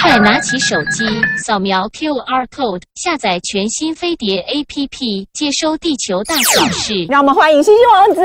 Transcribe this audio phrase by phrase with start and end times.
[0.00, 1.04] 快拿起手机，
[1.36, 7.04] 扫描 QR code，下载全新飞碟 APP，接收地球大小事。
[7.08, 8.22] 让我们欢迎星星王子。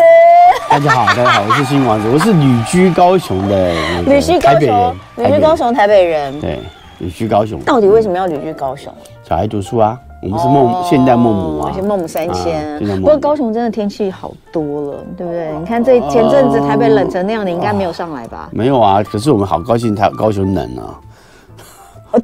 [0.69, 3.73] 大家好，大家好，我是星星王子，我是旅居高雄的
[4.05, 6.39] 旅居高雄，旅居高雄台北人。
[6.39, 6.59] 对，
[6.99, 7.59] 旅居高雄。
[7.61, 8.93] 到底为什么要旅居高雄？
[9.27, 9.97] 小孩读书啊。
[10.21, 12.95] 我们是孟、哦、现代孟母啊，而且孟母三迁、啊。
[12.97, 15.49] 不过高雄真的天气好多了，对不对？
[15.57, 18.49] 你看这前阵子台北冷成那样，你应该没有上来吧？
[18.51, 20.99] 没有啊，可是我们好高兴，台高雄冷啊。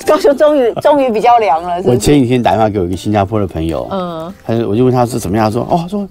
[0.06, 1.90] 高雄终于终于比较凉了是是？
[1.90, 6.08] 我前几天打电话给我一个新加坡的朋友，嗯，他我就问他是怎么样，他说哦，说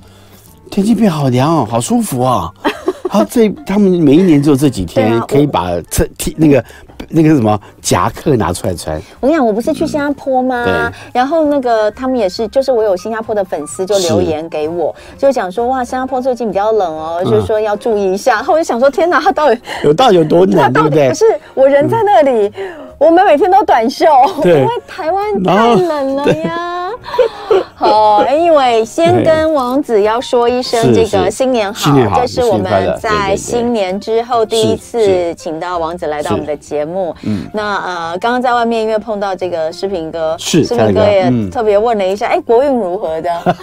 [0.70, 2.52] 天气变好凉哦，好舒服啊。
[3.09, 6.65] 他这他们每一年只有这几天可以把这那个。
[7.09, 9.01] 那个什么夹克拿出来穿。
[9.21, 10.65] 我跟你讲，我不是去新加坡吗？
[10.67, 18.35] 嗯、然后那个他们也是，就是我有新加坡的粉丝就留言给我，就讲说哇，新加坡最近比较冷哦，嗯、就是说要注意一下。
[18.37, 21.09] 然后我就想说，天哪，他到底有到底有多冷， 对不对？
[21.09, 24.07] 不是我人在那里，嗯、我们每天都短袖，
[24.45, 26.84] 因为台湾太冷了呀。
[27.74, 37.15] 好，因为先跟王子要说一声这个新年好，这是我们在新年之后第一次请到王子来到我们的节目。
[37.24, 43.30] 嗯，那呃，刚刚在外面因为碰到这个诗平哥，诗平哥也特别问了一下，哎，国运如何的？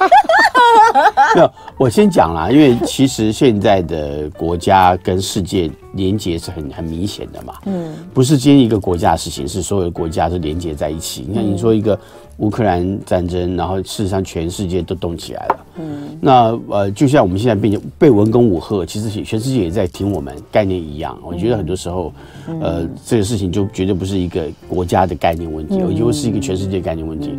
[1.36, 7.54] 没有，我先讲啦，因为其实现在的国家跟世界连接是很很明显的嘛。
[7.66, 11.26] 嗯，不是今天一个国家的事情，是所有的国家都连接在一起。
[11.28, 12.00] 你看，你说一个。
[12.38, 15.66] 乌克兰战争，然后事实上全世界都动起来了。
[15.76, 21.16] 嗯，那呃，就像我们现在被被文攻武吓，其实全世界也在听我们概念一样。
[21.22, 22.12] 我觉得很多时候，
[22.60, 27.32] 呃，这个事情就绝对不是一个国家的概念问题，我觉得是一个全世界概念问题。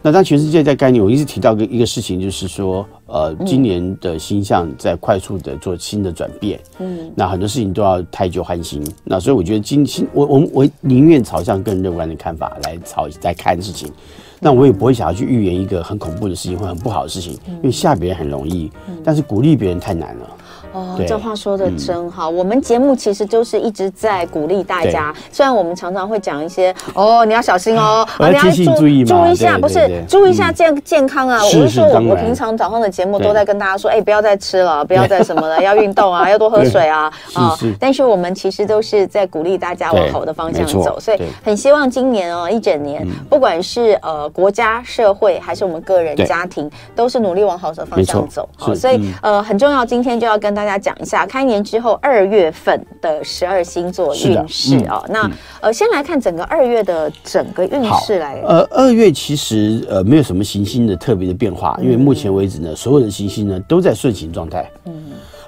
[0.00, 6.58] 那当全世界在概念，我一直提到一个一个事情，就是说，呃，今年的星象在快速的做新的转变。
[6.78, 8.80] 嗯，那很多事情都要太旧换新。
[9.02, 13.90] 那所以我觉得今新，我我我宁愿朝向更乐观的看法来朝来看事情。
[14.40, 18.70] 那我也不会想要去预言一个很恐怖的事情或很不好的事情，因为吓别人很容易，
[19.02, 20.30] 但是鼓励别人太难了。
[20.72, 22.28] 哦，这话说的真好。
[22.28, 28.42] 我们节目其实就是一直在鼓励大家，虽然我们常常会讲一些哦，你要小心哦，你要
[28.76, 31.42] 注意注意一下，不是注意一下健健康啊。
[31.42, 37.56] 我是说，我平常早上的节目都在跟大家说，哎，不要再吃了， 不要再什么了，要运动啊， 要多喝水啊啊。
[37.80, 48.48] 但是我们其实都是在鼓励大家往好的方向走，所以很希望今年哦一整年，不管是呃国家社会还是我们个人家庭，都是努力往好的方向走。
[48.56, 55.04] 好，所以呃很重要，今天就要跟大家讲一下开年之后二月份的十二星座运势啊。
[55.08, 55.30] 那
[55.60, 58.42] 呃，先来看整个二月的整个运势来。
[58.44, 64.68] 呃，二月其实呃没有什么行星的特别的变化，因为目前为止呢，所有的行星呢都在顺行状态。
[64.86, 64.92] 嗯。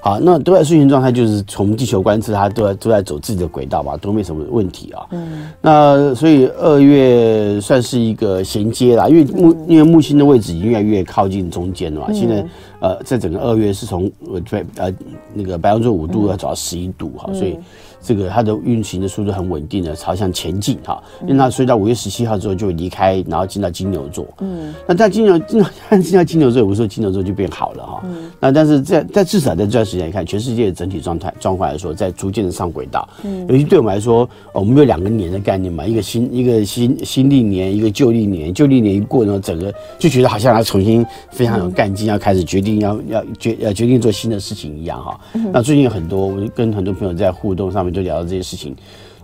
[0.03, 5.04] 好，那都在顺行状态，就是从地球观测，它都在都在走自己的轨道嘛，都没什么问题啊。
[5.10, 5.50] 嗯。
[5.60, 12.47] 那所以二月算是一个衔接啦，因为木因为木星的位置已经越来越靠近中间了嘛，现在。
[12.81, 14.93] 呃，在整个二月是从呃对呃
[15.35, 17.59] 那个白羊座五度要走到十一度哈，所以
[18.03, 21.03] 这个它的运行的速度很稳定的朝向前进哈。
[21.22, 24.27] 因为它所以到五月十七号之后就会离开，然后进到金牛座。
[24.41, 25.69] 嗯，那在金牛进到
[25.99, 28.00] 进到金牛座，有时候金牛座就变好了哈。
[28.05, 33.09] 嗯，那但是在在至少在这段时间来看，全世界的整体状态状况来说，在逐渐的上轨道。
[33.25, 38.53] 嗯，尤其对我们来说，我们有两个年的概念嘛，一个新一个新新历年，一个旧历年。
[38.53, 42.71] 旧历年一过呢，整个就觉得好像要重新非常有干劲，要开始决定。
[42.81, 45.21] 要要决要决定做新的事情一样哈，
[45.53, 48.75] 那最近有很多，我跟很多朋友在互动上面都聊到这些事情，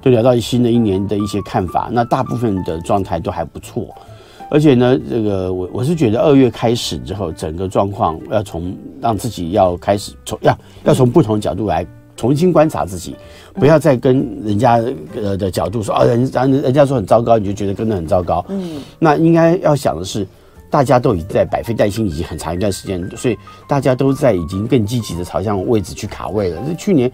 [0.02, 1.88] 就聊到新的一年的一些看法。
[1.92, 3.88] 那大部分的状态都还不错，
[4.50, 13.16] 而且呢，这个我我是觉得二月开始之后，整个状况要从让自己要开始从要要从不同角度来重新观察自己，
[13.54, 14.82] 不要再跟人家
[15.14, 18.44] 呃的角度说啊，人人人家说很糟糕，你就觉得跟得很糟糕。
[18.48, 20.26] 嗯，那应该要想的是。
[20.70, 23.38] 大家都已经在百废待兴已经很长一段时间，所以
[23.68, 26.62] 大家都在已经更积极的朝向位置去卡位了。
[26.66, 27.10] 这去年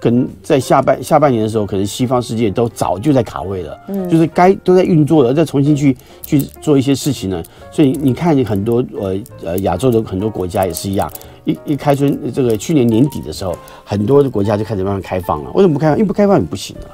[0.00, 7.42] 可能在下半下半年的时候，可能西方世界都早就在卡位了，嗯，就是该都在运作了，再重新去去做一些事情呢。
[7.70, 11.10] 所以你看，你很多呃呃亚洲的很多国家也是一样，
[11.44, 15.50] 一一开春这个去年年底的时候，很多的国家就开始慢慢开放了。
[15.52, 15.96] 为什么不开放？
[15.98, 16.86] 因为不开放也不行了。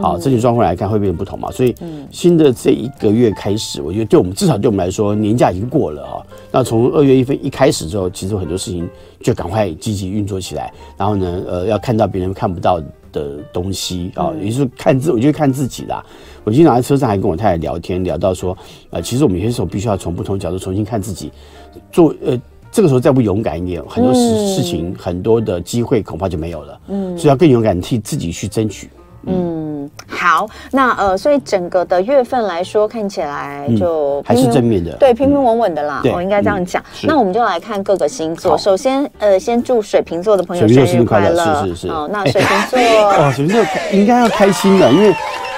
[0.00, 1.50] 好，这种状况来看会变得不同嘛？
[1.50, 1.74] 所以，
[2.10, 6.22] 新的这一个月开始，我觉得对我们至少对我们来说，年假已经过了啊。
[6.50, 8.88] 那从二月一分一开始之后，其实很多事情
[9.20, 10.72] 就赶快积极运作起来。
[10.96, 12.80] 然后呢，呃，要看到别人看不到
[13.12, 16.04] 的东西啊，也就是看自，我觉得看自己啦。
[16.44, 18.56] 我经常在车上还跟我太太聊天，聊到说，
[18.90, 21.30] 呃，其实我们有些时候必须要从不同角度重新看自己，
[21.92, 22.40] 做呃，
[22.70, 26.80] 这个时候再不勇敢一点，很多事事情很多的机会恐怕就没有了。
[26.88, 28.88] 嗯，所以要更勇敢替自己去争取。
[29.24, 29.34] 嗯。
[29.34, 29.67] 嗯，
[30.06, 36.00] 好，那呃，所以整个的月份来说，看起来就、嗯、还是正面的，对，平平稳稳的啦。
[36.04, 37.06] 我、嗯哦、应该这样讲、嗯。
[37.06, 38.56] 那我们就来看各个星座。
[38.58, 41.88] 首先，呃，先祝水瓶座的朋友生日快乐，是是是。
[41.88, 45.14] 哦，那 水瓶座，哦，水瓶座应该要开心的，因为。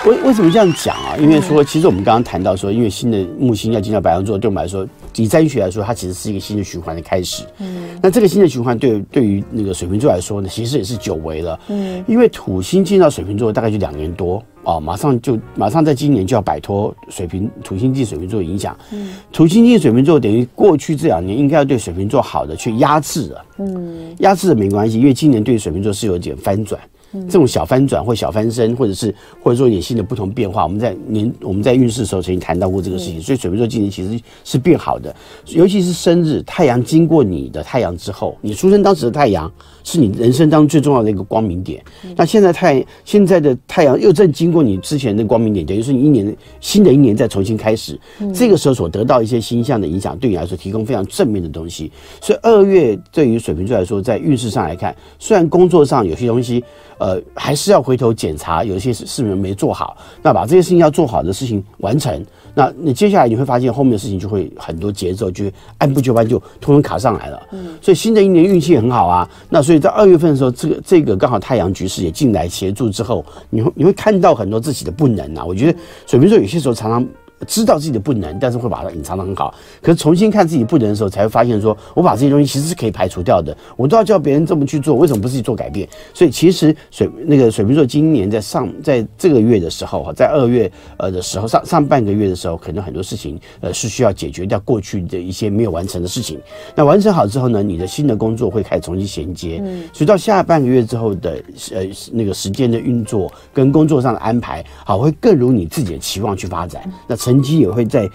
[0.07, 1.13] 为为什么这样讲啊？
[1.19, 4.83] 因为说，其实我们刚刚谈到说，因为新的木星要进到白羊座，对我们来说，
[5.17, 7.45] 以占星学来说，它其实是一个新的循环的开始。
[7.59, 11.59] 嗯，那这个新的循环对对于那个水瓶座来说呢，其实也是久违了。
[11.69, 18.77] 嗯，因为土星进到水瓶座大概就两年多哦，马上就马上在今年就要摆脱水瓶土星进水瓶座的影响。
[18.93, 23.45] 嗯，土星进水瓶座等于过去这两年应该要对水瓶座好的，去压制了。
[23.59, 26.81] 嗯，压制了没关系，因为今年对水瓶座是有点翻转。
[27.13, 35.15] 这种小翻转或小翻身，或者是或者说一点新的不同变化，我们在年我们在运势的时候曾经谈到过这个事情，所以水瓶座今年其实是变好的，
[35.47, 39.51] 尤其是生日太阳经过你的太阳之后，你出生当时的太阳
[39.85, 41.83] 是你人生当中最重要的一个光明点，
[42.17, 47.99] 那现在太现在的太阳又正经过你之前的光明点，等于是你一年新的一年再重新开始，
[48.35, 51.91] 这个时候所得到一些星象的影响，对你来说提供非常正面的东西，
[52.21, 56.63] 所以二月对于水瓶座来说，在运势上来看，虽然工作上有些东西。
[57.01, 62.23] 呃，还是要回头检查，有一些事事情没做好，那把这些事情要做好的事情完成，
[62.55, 65.45] 那你接下来你会发现后面的事情就会很多节奏，就
[65.79, 67.43] 按部就班，就通通卡上来了。
[67.53, 69.29] 嗯，所以新的一年运气很好啊。
[69.49, 75.45] 那所以在二月份的时候，这个这个刚好太阳局势也进来协助之后，你会你会看到很多自己的不能啊。
[75.45, 77.07] 我觉得水瓶座有些时候常常。
[77.47, 79.55] 知道自己的不能，但是会把它隐藏得很好。
[79.81, 83.57] 可是重新看自己不能的时候，才会发现说，我把这些东西其实是可以排除掉的。
[83.77, 85.89] 我都要叫别人这么去做，为什么不自己做改变？
[86.13, 96.39] 所以其实水那个水瓶座今年在上在这个月的时候哈，在二月呃的时候上上半个月的时候，可能很多事情呃是需要解决掉过去的一些没有完成的事情。
[96.75, 99.63] 那完成好之后呢，你的新的工作会开始重新衔接。
[99.65, 101.43] 嗯，所以到下半个月之后的
[101.73, 106.83] 呃那个时间的运作跟工作上的安排，好会更如你自己的期望去发展。
[107.07, 107.17] 那。
[107.30, 108.11] 成绩也会在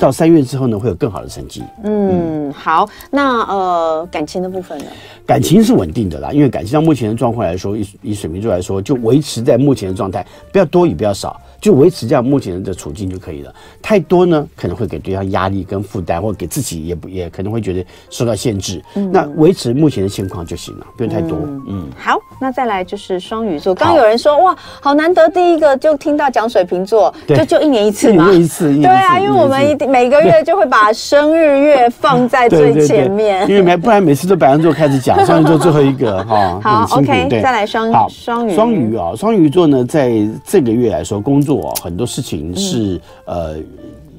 [0.00, 1.62] 到三月之后呢，会有更好的成绩。
[1.84, 4.86] 嗯，好，那呃，感情的部分呢？
[5.26, 11.38] 感情是稳定的啦，因为感情到目前的状况来说，以以水瓶座来说，就维持在目前的状态，不要多也不要少。
[11.60, 13.54] 就维持这样目前的处境就可以了。
[13.82, 18.82] 太多呢，可能会给对方压力跟负担，或给自己也不也可能会觉得受到限制。
[18.94, 21.38] 嗯，那维持目前的情况就行了，不用太多。
[21.42, 23.74] 嗯，嗯好，那再来就是双鱼座。
[23.74, 28.74] 刚刚有人说哇，好难得第一个就听到讲水瓶座，就就一年一次嘛，一年一次。
[28.76, 36.60] 对啊，因为我们一定每个月就会把生日月放在最前面，因为没不然每次都白羊座开始讲，双鱼座最后一个 哈。
[36.62, 37.94] 好，OK，再来双鱼。
[38.08, 40.12] 双鱼，双鱼啊，双鱼座呢，在
[40.44, 41.74] 这个月来说工作。
[41.82, 43.56] 很多事情是呃，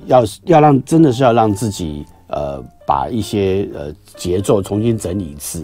[0.08, 5.64] 要要让真的是要让自己呃，把一些呃节奏重新整理一次。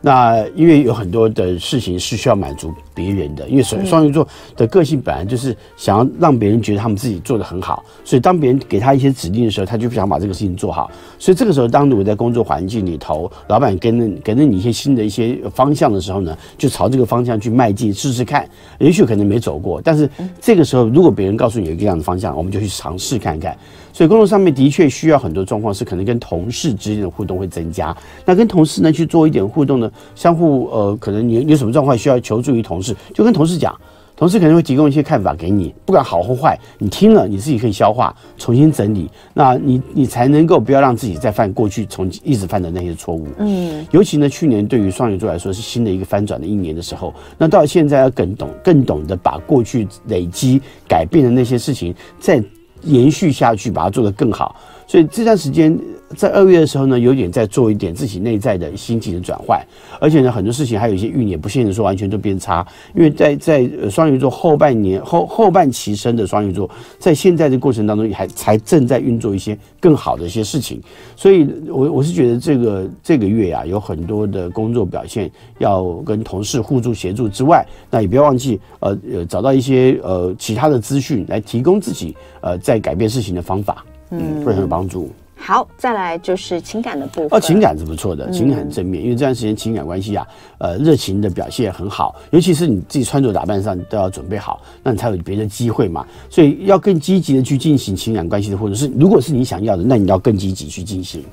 [0.00, 4.26] 那因为有很多的事情是需要满足别人的，因为双双鱼座
[4.56, 10.90] 的个性本来就是想要让别人觉得他们自己做的很好，所以当别人给他一些指令的时候，他就不想把这个事情做好。
[11.18, 18.48] 所以这个时候，当你在工作环境里头，老板给了给了你一些新的一些方向的时候呢，就朝这个方向去迈进，试试看。
[18.78, 20.08] 也许可能没走过，但是
[20.40, 23.54] 这个时候，如果别人告诉你有一个这样的方向，我们就去尝试看看。
[24.00, 27.94] 所以工作上面的确需要很多状况，是可能跟同事之间的互动会增加。
[28.24, 33.78] 那跟同事呢去做一点互动呢，相互呃，可能你有什么状况需要求助于同事，就跟同事讲，
[34.16, 43.26] 同事可能会提供一些看法给你，不管好或坏，你听了你自己可以消化，重新整理，那你你才能够不要让自己再犯过去从一直犯的那些错误。
[43.36, 50.58] 嗯，尤其呢，去年对于双鱼座来说是新的一个翻转的一年的时候，那到现在要更懂更懂得把过去累积
[50.88, 52.42] 改变的那些事情再。
[52.82, 54.56] 延续下去，把它做得更好。
[54.90, 55.78] 所以这段时间
[56.16, 59.64] 在二月的时候呢，有点在做一点自己内在的心情的转换，
[60.00, 66.68] 而且呢，很多事情还有一些运也不见得说完全都变差，因为在在双鱼座后半年后后半期生的双鱼座，
[66.98, 70.82] 在现在的过程当中还才正在运作一些更好的一些事情，
[71.14, 83.84] 所以我我是觉得这个这个月呀、啊，有很多的工作表现要跟同事互助协助之外，那也不要忘记呃呃找到一些呃其他的资讯来提供自己呃在改变事情的方法。
[84.10, 85.10] 嗯，会很有帮助。
[85.42, 87.28] 好，再来就是情感的部分。
[87.30, 90.26] 哦，情感是不错的，情感很正面，嗯、因为这段时间情感关系啊，
[90.58, 96.06] 呃，热情的表现很好，尤其是你自己穿着打扮上都要准备好，那你才有别的机会嘛。
[96.28, 101.24] 所以要更积极的去进行情感关系的，或者是如果是你想要的，那你要更积极去进行。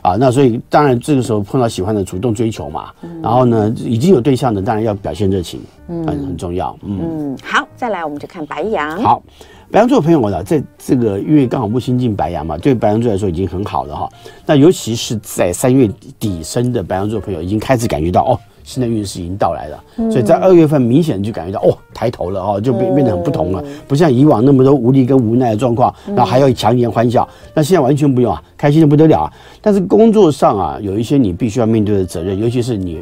[0.00, 2.92] 啊，那所以当然这个时候碰到喜欢的，主动追求嘛。
[3.02, 6.78] 嗯、然后呢，已经有对象的，当然要表现热情，嗯，很很重要。
[6.84, 9.02] 嗯，嗯，好，再来我们就看白羊。
[9.02, 9.20] 好。
[9.70, 14.08] 白羊座朋友，我呢在这个因为刚好木星进白羊嘛，对白羊座来说已经很好了哈。
[14.46, 19.84] 那尤其是在三月底生的白羊座朋友，已经开始感觉到哦，新的运势已经到来了。
[20.10, 27.28] 所以在二月份明显就感觉到哦，抬头了哦，就变变得很不同了，不像以往那么多无力跟无奈的状况，然后还要强颜欢笑。
[27.52, 29.32] 那现在完全不用啊，开心的不得了啊。
[29.60, 33.00] 但是工作上啊，有一些你必须要面对的责任，尤其是你。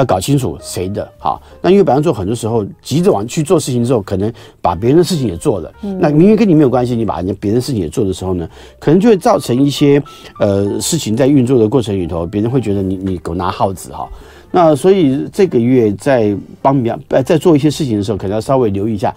[0.00, 10.02] 要搞清楚谁的好，那因为白羊座很多时候急着往去做事情之后，可能把别人的事情也做了，嗯、那明明跟你没有关系，你把人家别人的事情也做的时候呢，可能就会造成一些
[10.38, 14.08] 呃事情在运作的过程里头，别人会觉得你你狗拿耗子哈。
[14.50, 19.14] 那所以这个月在帮别人在做一些事情的时候，可能要稍微留意一下，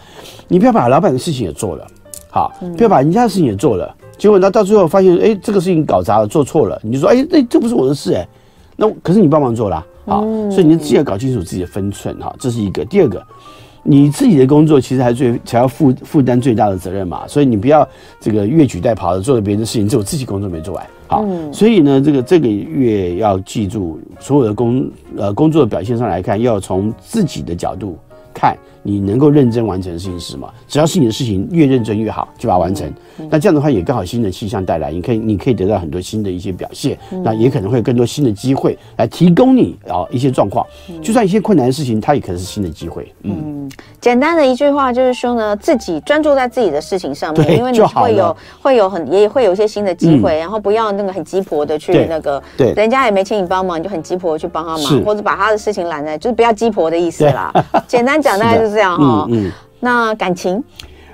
[0.50, 1.88] 你不要把老板的事情也做了，
[2.30, 8.28] 好，不要把人家的事情也做了，结果呢到最后发现，哎，这个事情搞砸了，做错了，你就说，哎，那这不是我的事，哎，
[8.76, 9.88] 那可是你帮忙做了啊。
[10.06, 12.84] 好，所以你自己要搞清楚自己的分寸哈，这是一个。
[12.86, 13.26] 第二个，
[13.84, 17.88] 你自己的工作其实还最才要负负担最大的责任嘛，所以你不要
[18.20, 20.86] 这个越俎代庖的做了别人的事情，只有自己工作没做完。
[21.08, 27.98] 好，所以呢，这个这个月要记住，所有的工呃工作的表现上来看，要从自己的角度
[28.34, 28.58] 看。
[28.84, 30.48] 你能够认真完成的事情是什么？
[30.68, 32.92] 只要是你的事情，越认真越好，就把它完成。
[33.30, 36.98] 那这样的话，也刚好新的气象带来，你可以，你可以得到很多新的一些表现。
[37.24, 40.66] 那也可能会有更多新的机会来提供你啊一些状况。
[41.02, 43.14] 就算一些困难的事情，它也可能是新的机会。
[43.22, 43.70] 嗯，
[44.02, 57.54] 简单的一句话就是说呢，自己专注在自己的事情上面，因为你会有会有很也会有一些新的机会，然后不要那个很鸡婆的去那个，对，人家也没请你帮忙，你就很鸡婆的去帮他忙，或者把他的事情揽在，就是不要鸡婆的意思啦。
[57.88, 58.73] 简单讲大概就是。
[58.74, 60.62] 这样哈，嗯，那感情，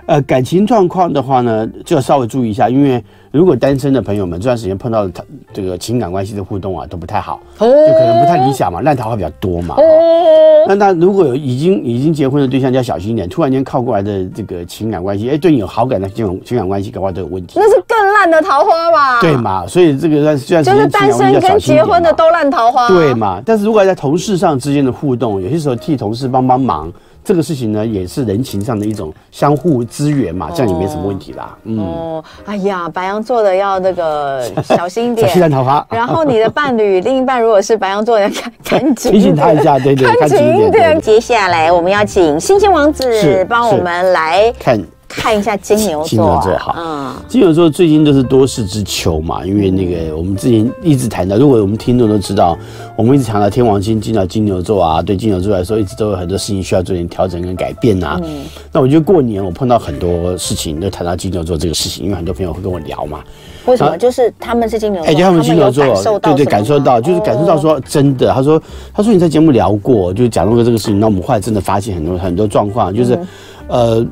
[0.05, 9.75] 呃，感情状况的话呢，就要稍微注意一下，因为如果单身的朋友们这段时间碰到的这个情感关系的互动啊，都不太好，就可能不太理想嘛，烂桃花比较多嘛。
[9.75, 17.59] 哦，那那如果有已经已经结婚的对象，就要小心一点，突然间靠过来的这个情感关系，哎，对你有好感的这种情感关系，的话都有问题。
[17.59, 19.21] 那是更烂的桃花吧？
[19.21, 22.87] 对嘛，所以这个算算就是单身跟结婚的都烂桃花。
[22.87, 26.91] 对嘛，但是如果在同事上之间的互动，有些时候替同事帮帮忙。
[27.29, 31.55] 这个事情呢，也是人情上的一种相互支援嘛，这样也没什么问题啦。
[31.63, 35.85] 嗯，哦，哎呀，白羊座的要那个 小心点，小心烂桃花。
[35.91, 40.99] 然后你的伴侣、另一半如果是白羊座的，赶赶紧提醒他一下，对对，赶紧一点。
[40.99, 44.83] 接下来我们要请星星王子帮我们来看。
[45.09, 52.55] 看一下金牛座，金牛座好，嗯，金牛座最近都是多事之秋嘛，因为那个我们之前一直谈到，如果我们听众都知道，
[52.95, 58.21] 我们一直谈到天王星进到金牛座啊，对金牛座来说，一直都有很多事情需要做点调整跟改变啊。
[58.23, 63.19] 嗯，那我觉得过年我碰到很多事情都谈到金牛座这个事情，因为很多朋友会跟我聊嘛。
[63.65, 63.97] 为什么？
[63.97, 65.83] 就是他们是金牛座，哎，他们金牛座，
[66.19, 68.61] 对对，感受到就是感受到说真的，他说
[68.93, 73.19] 他说你在节目聊过，就是讲过这个事情，那我们后来真的发现很多很多状况，就是
[73.67, 74.05] 呃。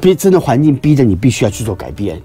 [0.00, 2.20] 逼真的环境逼着你必须要去做改变，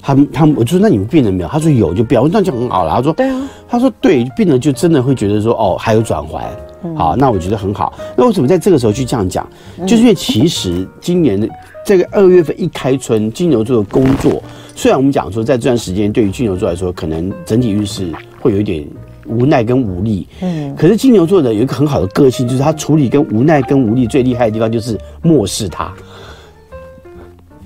[0.00, 1.48] 他们他们我就说，那你们变了没有？
[1.48, 2.90] 他说有就变，我说那就很好了。
[2.94, 6.42] 他说对啊，他说对，病人就真的会觉得说哦还有转圜，
[6.84, 7.94] 嗯、好，那我觉得很好。
[8.16, 9.48] 那为什么在这个时候去这样讲？
[9.86, 11.48] 就是因为其实今年的
[11.84, 14.42] 这个二月份一开春，金牛座的工作，
[14.76, 18.86] 虽然我们讲说在这段时间对于金牛座来说，可能整体运势会有一点
[19.26, 25.90] 无奈跟无力，嗯，可是金牛座的有一个很好的个性，就是他处理跟无奈跟无力最厉害的地方就是漠视他。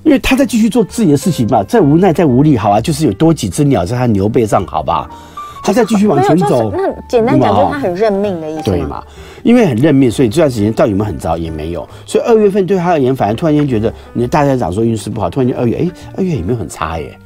[0.05, 5.09] 因为他在继续做自己的事情嘛，再无奈再无力，好啊，就是有多几只鸟在他牛背上，好吧，
[5.62, 6.73] 他再继续往前走。
[6.75, 8.62] 那简单讲，就是他很认命的意思。
[8.62, 9.02] 对嘛？
[9.43, 11.87] 因为很认命，所以这段时间到底有没有很糟也没有。
[12.07, 17.19] 所以二月份对他而言，反而突然间觉得，你的大家讲说运势不好，突然间二月，哎，二月也没有很差耶。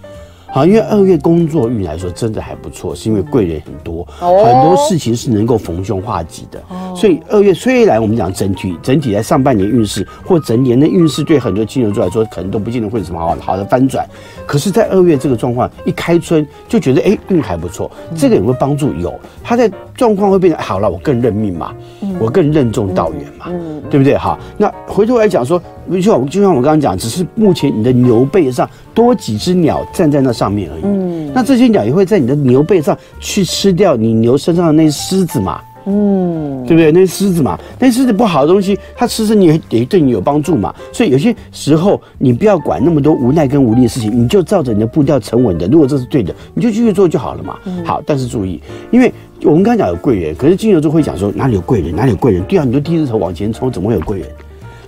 [0.53, 6.63] 好，因为二月工作运来说真的还不错，是因为贵人很多，很多事情是能够逢凶化吉的。
[6.95, 14.07] 所以二月虽然我们讲整体整体在上半年运势或整年的运势，对很多金牛座来说可能都不见得会有什么好好的翻转，
[14.47, 18.93] 可是，在二月这个状况一开春就觉得哎运还不错，这个有没有帮助？
[18.93, 21.73] 有，他在状况会变得好了，我更认命嘛，
[22.21, 23.47] 我更任重道远嘛，
[23.89, 24.19] 对不对？
[24.19, 25.61] 好，那回头来讲说。
[25.91, 30.83] 就像就像我刚刚讲，只是目前你的牛背上多几只鸟站在那上面而已。
[30.85, 35.61] 嗯，那这些鸟也会在你的牛背上去吃掉你牛身上的那些虱子嘛？
[35.85, 36.93] 嗯，对不对？
[36.93, 40.73] 那些虱子嘛，那些虱子不好的东西，它吃吃你也也对你有帮助嘛。
[40.93, 45.67] 所以有些时候你不要管那么多无奈跟无力的事情，你就照着你的步调沉稳的。
[45.67, 47.59] 如果这是对的，你就继续做就好了嘛。
[47.65, 48.63] 嗯、好，但是注意，
[48.93, 49.13] 因为
[49.43, 52.45] 我们刚刚讲有贵人，可是金牛座会讲说哪里有贵人，哪里有贵人？
[52.45, 54.29] 对啊，你就低着头往前冲，怎么会有贵人？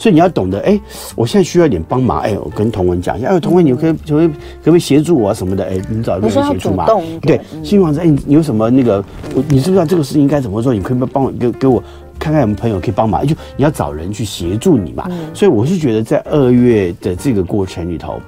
[0.04, 0.80] 所以你要懂得，哎、欸，
[1.16, 4.34] 我现在需要一点帮忙，哎、欸，我跟同文讲一下，哎，同文，你可以可不可以可
[4.64, 5.64] 不可以协助我什么的？
[5.64, 6.86] 哎、欸，你找一个人协助嘛。
[7.22, 9.02] 对，星星王子，你有什么那个，
[9.34, 10.74] 我你知不知道这个事情应该怎么做？
[10.74, 11.82] 你可以帮我给给我
[12.18, 13.26] 看看有没有朋友可以帮忙？
[13.26, 15.06] 就你要找人去协助你嘛。
[15.08, 18.20] 嗯、所以我是觉得在二月的这个过程里头，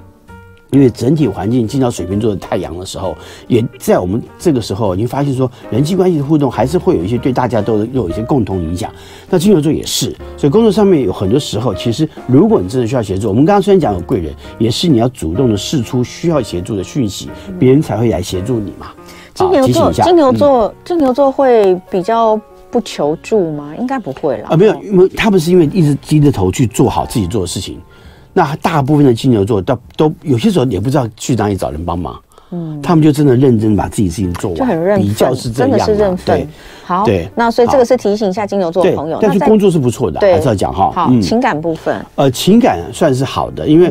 [0.70, 8.90] 因为整体环境进到水瓶座的太阳的时候，也在我们这个时候，你发现说人际关系的互动还是会有一些对大家都有一些共同影响。
[9.30, 18.88] 那金牛座也是，所以工作上面有很多时候，其实如果你真的需要协助，我们刚刚虽然讲有贵人，也是你要主动的释出需要协助的讯息，别人才会来协助你嘛。
[19.34, 23.72] 金牛座，金牛座，金牛座会比较不求助吗？
[23.78, 24.48] 应该不会啦。
[24.50, 27.78] 啊，没有，因为他不是因为一直低着头去做好自己做的事情。
[28.36, 36.46] 那大部分的金牛座都都有些时候也不知道去哪里找人帮忙，嗯，他们就真的认真把自己事情做完，就很认比较是这样，真的是认分。
[36.84, 40.92] 好，对，那所以这个是提醒一下金牛座的朋友，但是工作是不错的，还是要讲哈。
[40.94, 43.90] 好，情感部分，呃，情感算是好的，因为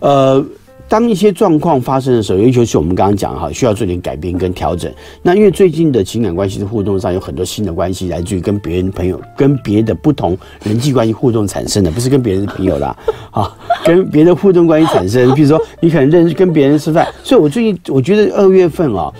[0.00, 0.44] 呃。
[0.88, 4.92] 当一些状况发生的时候，尤其是我们刚刚讲哈，需要做点改变跟调整。
[5.22, 12.96] 那因为最近的情感关系的互动上有很多新的关系，来自于跟别人朋友、跟别的不同人际关系互动产生的，不是跟别人的朋友啦，
[13.32, 15.34] 啊，跟别的互动关系产生。
[15.34, 19.12] 比如说，你可能认识跟别人吃饭，所以我最近我觉得二月份啊。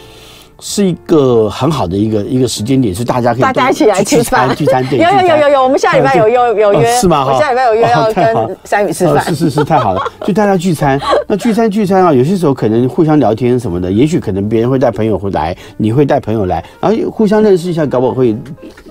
[0.61, 4.85] 是一个很好的一个一个时间点，是大家可以大家一起来吃饭聚餐。
[4.89, 7.27] 对，有有有有有，我们下礼拜有有有约是吗？
[7.27, 9.23] 我下礼拜有约要跟三宇吃饭。
[9.27, 10.99] 是是是，太好了，就大家聚餐。
[11.27, 18.35] 那聚餐聚餐啊，有些时候可能互相聊天什么的，也许可能别人会带朋友会来，你会带朋友来，然后互相认识一下，搞不好会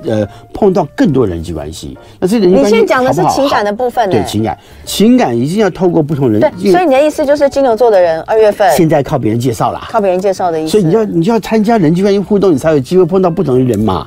[0.07, 1.97] 呃碰到更多人际关系。
[2.19, 6.39] 那这人际关系，你先讲的是情感的部分，对情感，情感一定要透过不同人。
[6.39, 10.69] 对，所以你的意思就是金牛座的人二月份现在靠别人介绍啦，靠别人介绍的意思。
[10.69, 12.35] 所以你要你就要参加人际关系互。
[12.35, 14.05] 互动，你才有机会碰到不同的人嘛，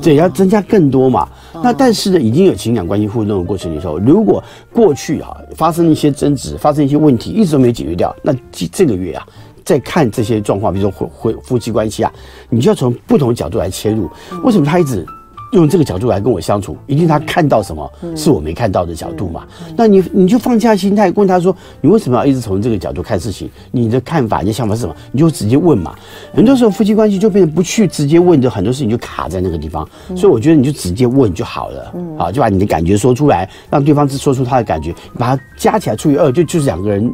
[0.00, 1.28] 对，要增加更多嘛。
[1.62, 4.42] 那但是呢，已经有情感关系互动的过程的时候，如果
[4.72, 9.26] 过去啊发生一些争执，发生一些问题，一直都没解决掉，那这这个月啊，
[9.66, 12.10] 再看这些状况，比如说婚婚夫妻关系啊，
[12.48, 14.08] 你就要从不同的角度来切入。
[14.42, 15.04] 为什么他一直？
[15.52, 19.46] 用这个角度来跟我相处，一定他看到什么是我没看到的角度嘛？
[19.76, 23.48] 那你你就放下心态，问他说：“你为什么要一直从这个角度看事情？
[23.70, 25.94] 你的看法、你的想法是什么？”你就直接问嘛。
[26.34, 29.88] 很多时候夫妻关系就变成不去直接问的，很多事情就卡在那个地方。
[30.14, 37.10] 所以我觉得你就直接问就好了，好，就把你的感觉说出来，让对方只说出他的感觉，把它加起来除以二，就就是两个人。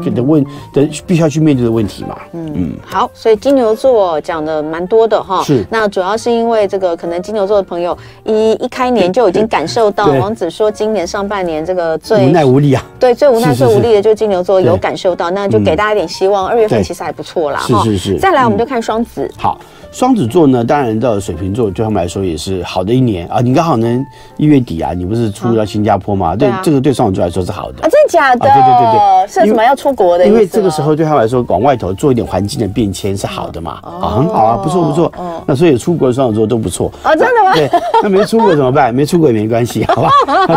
[0.00, 19.60] 这个的问的必须要去面对的问题嘛，嗯嗯，好，所以金牛座讲的蛮多的哈，是，那主要是因为这个可能金牛座的朋友一一开年就已经感受到王子说今年上半年这个最无奈无力啊，对，最无奈最无力的就是金牛座有感受到，那就给大家一点希望，二月份其实还不错啦，是是是，再来我们就看双子，好。
[19.92, 23.40] 双子座呢，当然到水瓶座对他们来说也是好的一年啊。
[23.40, 24.06] 你刚好呢
[24.38, 26.34] 一月底啊，你不是出到新加坡吗？
[26.34, 27.88] 对，这个对双子座来说是好的啊。
[27.88, 28.38] 真的假的？
[28.40, 30.26] 对对对对，是什么要出国的？
[30.26, 33.78] 因为这个时候对他们来说，往外头做一点环境的变迁是好的嘛。
[33.82, 35.12] 啊，很好啊，不错不错。
[35.46, 37.14] 那所以出国的双子座都不错啊。
[37.14, 37.52] 真的吗？
[37.54, 37.70] 对，
[38.02, 38.92] 那没出国怎么办？
[38.94, 40.10] 没出国也没关系，好吧？
[40.26, 40.56] 啊，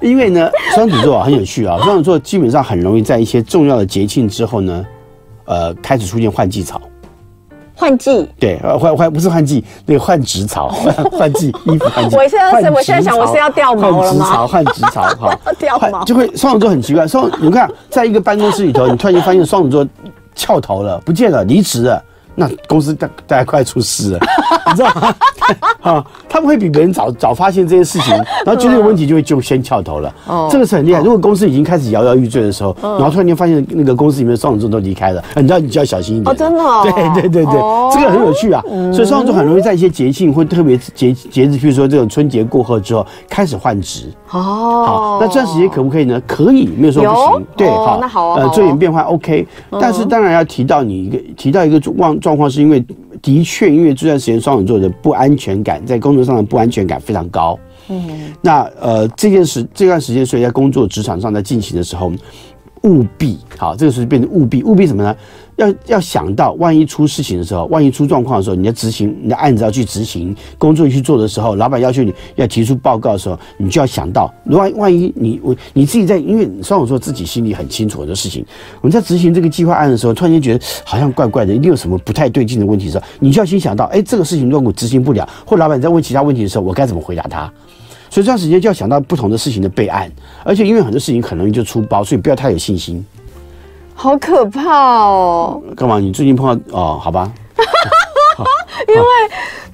[0.00, 1.78] 对，因为呢，双子座很有趣啊。
[1.84, 4.84] 双子座基本上很容易在一些重要的节庆之后呢，
[5.44, 6.80] 呃，开始出现换季潮。
[7.82, 12.14] 换季，对，换换不是换季，那个换植草，换 换季衣服 换季。
[12.14, 14.24] 我现在是，我现在想，我是要掉毛了吗？
[14.24, 17.08] 换植草，换植草，哈， 掉毛就会双子座很奇怪。
[17.08, 19.84] 双，你看，在一个办公室里头，你突然间发现双子座
[20.36, 22.00] 翘头了，不见了，离职了。
[22.34, 24.18] 那公司大大概快出事了，
[24.68, 25.14] 你知道吗？
[25.82, 28.14] 啊，他们会比别人早早发现这些事情，
[28.46, 30.14] 然后就这个问题就会就先翘头了。
[30.26, 31.00] 哦，这个是很厉害。
[31.00, 36.32] 如果公司已经开始摇摇欲坠的时候，然后突然间发现那个公司里面的双子座都离开了，你知道你就要小心一点。
[36.32, 36.62] 哦，真的。
[36.84, 36.92] 对
[37.22, 37.54] 对对对，
[37.92, 38.62] 这个很有趣啊。
[38.92, 44.04] 所以双子座很容易在一些节庆或特别节节日，譬如说这种春节过后之后开始换职。
[44.30, 46.22] 哦，好，那这段时间可不可以呢？
[46.26, 47.46] 可以，没有说不行。
[47.56, 49.46] 对，好，那好，呃，做点变化 OK。
[49.80, 52.82] 但是当然要提到你一个提到一个状状况，是因为
[53.20, 57.58] 的确，因为这段时间双子座的不安全感，在工作上的不安全感非常高。
[57.88, 62.10] 嗯，那呃，这件事这段时间，所以在工作职场上在进行的时候。
[62.84, 65.16] 务必好，这个是变成务必，务必什么呢？
[65.56, 78.44] 要要想到，万一出事情的时候，万一出状况的时候，你要执行，你的案子要去执行，工作去做的时候，老板要求你要提出报告的时候，你就要想到，万万一你我你自己在，因为虽然我说自己心里很清楚很多事情，
[78.80, 87.52] 我们在执行这个计划案的时候，突然间觉得好像怪怪的，一定有什么不太对劲的问题的时候，你就要先想到，哎，这个事情如果执行不了，或老板在问其他问题的时候，我该怎么回答他？
[88.10, 90.10] 所以这段时间就要想到不同的事情的备案，
[90.44, 93.02] 而且因为很多事情很容易就出包，所以不要太有信心。
[94.02, 95.62] 好可怕哦！
[95.76, 96.00] 干嘛？
[96.00, 96.98] 你最近碰到哦？
[97.00, 97.30] 好吧。
[98.88, 99.04] 因为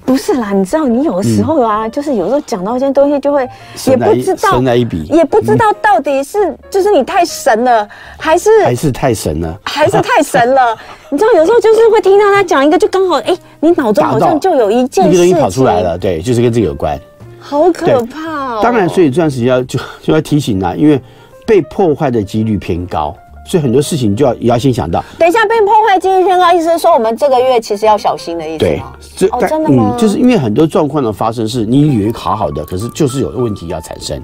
[0.04, 3.48] 不是啦，你知道，你有的时候啊，就是有时候讲到一些东西，就会
[3.86, 7.88] 也不知道，神来一笔，也不知道到底是就是你太神了，
[8.18, 10.76] 还是还是太神了，还是太神了。
[11.08, 17.00] 你知道，有时候就是会听到他讲一个，就刚好哎，你脑中好像就有一件事情跑出来了，对，就是跟这个有关。
[17.40, 18.60] 好可怕哦！
[18.62, 21.00] 当然，所以这段时间要就就要提醒啦，因为
[21.46, 23.16] 被破坏的几率偏高，
[23.48, 25.02] 所以很多事情就要也要先想到。
[25.18, 28.82] 等一下被破坏金玉天高，意思是说我们这个月其实要小心的意思对，
[29.16, 29.94] 这哦，真的吗？
[29.94, 34.22] 嗯，就是因为很多状况的发生是你以为好好的，可是就是有问题要产生。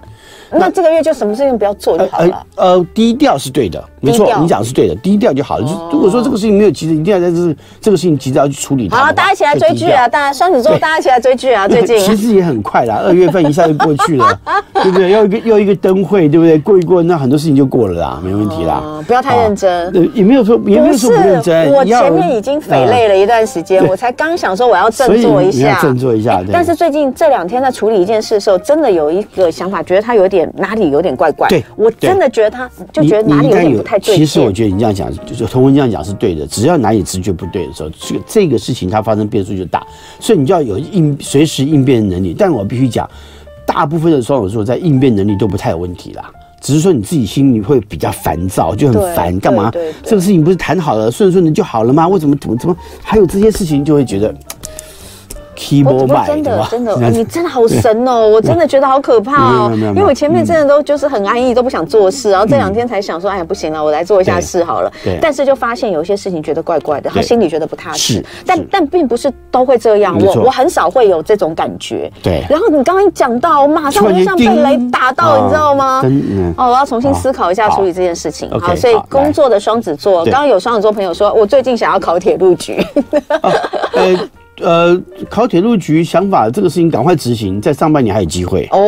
[0.51, 2.47] 那这个月就什么事情不要做就好了。
[2.57, 5.65] 呃，呃低调是对的，没错，你讲的是对的，低调就好了。
[5.65, 8.97] 就如果说这个事情没有急着，一定要在这这个事情急着要去处理它。
[8.97, 10.07] 好，大家一起来追剧啊！
[10.09, 11.67] 大家双子座，大家一起来追剧啊！
[11.69, 14.41] 最近 其实也很快啦，二月份一下就过去了，
[14.83, 15.11] 对不对？
[15.11, 16.59] 又一个又一个灯会，对不对？
[16.59, 18.83] 过一过，那很多事情就过了啦，没问题啦。
[19.07, 21.71] 不要太认真，对，也没有说也没有说不认真。
[21.73, 26.43] 我前面已经肥累了一段时间，我才刚想说我要振作一下，振作一下。
[26.51, 31.25] 但是最近这两天在处理一件事的时候，真的有一个想法，觉得他有点哪里有点怪。
[31.25, 34.15] 怪怪，对，我真的觉得他就觉得哪里有点不太对。
[34.15, 36.47] 其实我觉得你这样讲，就是同文这样讲是对的。
[36.47, 39.83] 只要哪里直觉不对的时候，这个这个事情它发生变数就大，
[40.21, 42.37] 所以你就要有应随时应变的能力。
[42.39, 43.09] 但我必须讲，
[43.65, 49.73] 大部分的双子座在应变能力都不太有问题啦，只是说你自己心里会比较烦躁，就很烦，干嘛？
[50.03, 52.07] 这个事情不是谈好了，顺顺的就好了吗？
[52.07, 54.35] 为什么怎么怎么还有这些事情，就会觉得。
[55.85, 58.27] 我真的真的， 你真的好神哦！
[58.29, 64.93] 我真的觉得好可怕哦，因为我前面真的都就是很安逸，都不想做事，然后这两天才想说，哎呀不行了，我来做一下事好了。
[65.21, 68.25] 但是就发现有些事情觉得怪怪的，他心里觉得不踏实。
[68.47, 72.11] 但但并不是都会这样，我我很少会有这种感觉。
[72.23, 72.45] 对。
[72.49, 76.03] 然后你刚刚一讲到，我马上我就像被雷打到，你知道吗？
[76.57, 78.51] 哦，我要重新思考一下处理这件事情。
[78.61, 82.85] 好，所以工作的双子座，刚刚有双子座朋友说，我最近想要考铁路局。
[84.61, 88.79] 呃，考铁路局想法这个事情赶快执行，在上半年还有机会哦。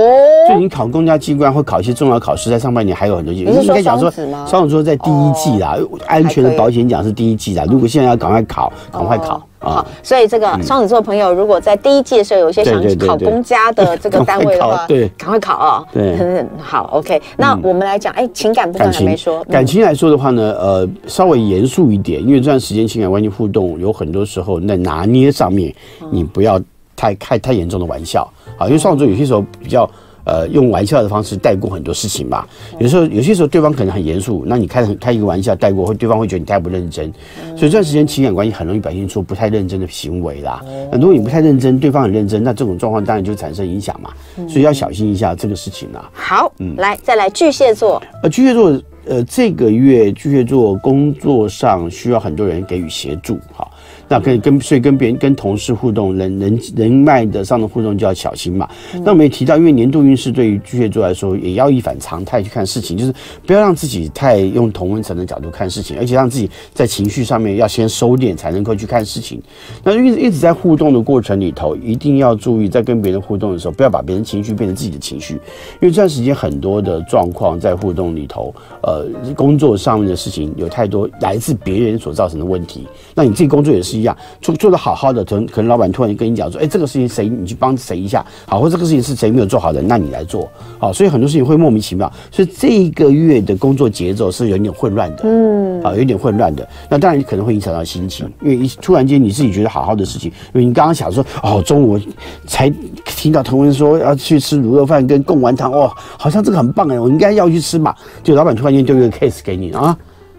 [0.48, 3.50] 就你考公家机关或考一些重要考试，在上半年还有很多机会。
[3.50, 4.08] 你应该讲说，
[4.46, 5.76] 双子座在第一季啦，
[6.06, 7.64] 安全的保险奖是第一季啦。
[7.68, 9.44] 如果现在要赶快考，赶快考。
[9.68, 15.84] 好，所以这个双子座朋友，如果在第一季的时候有一些想考公家的这个 单位的话，对，赶快考啊。
[15.92, 16.16] 对，
[16.58, 17.20] 好，OK。
[17.36, 19.44] 那我们来讲，哎，情感部分还没说。
[19.44, 25.74] 感情来说的话呢，呃，稍微严肃一点，因为这段时间情感关系互动有很多时候在拿捏上面，
[26.10, 26.60] 你不要
[26.94, 29.88] 太开太严重的玩笑啊，因为双子座有些时候比较。
[30.26, 32.46] 呃，用玩笑的方式带过很多事情吧。
[32.80, 37.12] 有时候，有些时候对方可能很严肃，那你开开一个玩笑带过，会对方会觉得你太不认真。
[37.56, 40.60] 所以这段时间情感关系很容易表现出不太认真的行为啦。
[40.90, 44.10] 那如果你不太认真，对方很认真，那这种状况当然就产生影响嘛。
[44.48, 46.10] 所以要小心一下这个事情啦。
[46.12, 48.02] 好，嗯，来再来巨蟹座。
[48.22, 53.66] 呃，巨蟹座，呃，这个月巨蟹座工作上需要很多人给予协助，哈。
[54.08, 58.68] 那跟跟所以跟别人跟同事互动，人人人脉的上的互动就要小心嘛。
[59.04, 63.12] 那我们也提到，因为年度运势对于巨蟹座来说，也要一反常态去看事情，就是
[63.46, 69.42] 不要让自己太用同温层的角度看事情，而且让自己在情绪上面要先收敛，才能够去看事情。
[69.82, 78.54] 那一直一直在互动的过程里头，一定要注意，在跟别人互动的时候，不要把别人情绪变成自己的情绪，因为这段时间很多的状况在互动里头，
[78.86, 83.96] 呃，工作上面的事情有太多来自别人所造成的问题，那你自己工作也是。
[83.96, 90.46] 一样做做的好好的，可能可能老板突然就跟你讲说，哎，这个事情谁你去帮谁一下，好，或这个事情是谁没有做好的，那你来做，
[90.78, 101.98] 好，所以很多事情会莫名其妙，所以这一个月的工作节奏是有点混乱的，嗯，啊，有点混乱的，那当然可能会影响到心情，因为一突然间你自己觉得好好的事情，因为你刚刚想说，哦，中午
[102.46, 102.70] 才
[103.06, 109.96] 听到同仁说要去吃卤肉饭跟贡丸汤，哦，好像这个很棒哎，我应该要去吃嘛，就老板突然间丢一个 case 给你啊。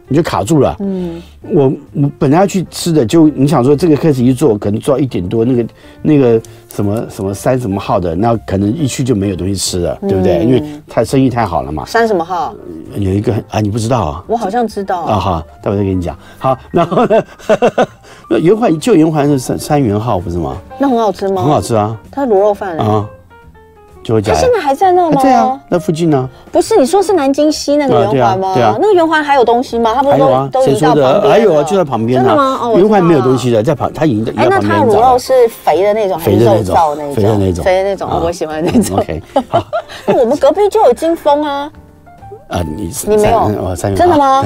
[0.10, 0.74] 你就卡住了。
[0.80, 5.66] 嗯，我我本来要去吃的，就你想说这个 case 一做，可能做到一点多，那个
[6.02, 10.42] 那个什么什么三什么号的，那可能一去就没有东西吃了，对不对？
[10.46, 11.84] 因为太生意太好了嘛。
[11.86, 12.56] 三什么号？
[12.96, 14.24] 有一个啊，你不知道啊？
[14.30, 15.20] 我好像知道啊。
[15.20, 16.18] 好，待会再跟你讲。
[16.40, 17.22] 好， 然后呢？
[18.30, 20.56] 那圆环就圆环是三三元号不是吗？
[20.80, 21.44] 那很好吃吗？
[21.44, 22.00] 很好吃啊。
[22.10, 23.06] 它是卤肉饭啊。
[24.22, 25.22] 他现在还在那吗？
[25.22, 26.30] 对啊，那附近呢？
[26.52, 28.54] 不是，你说是南京西那个圆环吗？
[28.54, 29.94] 对啊，那个圆环还有东西吗？
[29.94, 31.32] 他不是都都移到旁边？
[31.32, 32.20] 还有啊，就在旁边。
[32.24, 32.72] 真的吗？
[32.76, 34.32] 圆环没有东西的，在旁，他已经在。
[34.42, 37.16] 哎，那他卤肉是肥的那种，还是肉燥那种？
[37.16, 38.98] 肥的那种，肥的那种，我喜欢那种。
[38.98, 39.22] OK，
[40.06, 41.72] 那我们隔壁就有金峰啊。
[42.48, 43.76] 啊，你你没有？
[43.76, 44.44] 真的吗？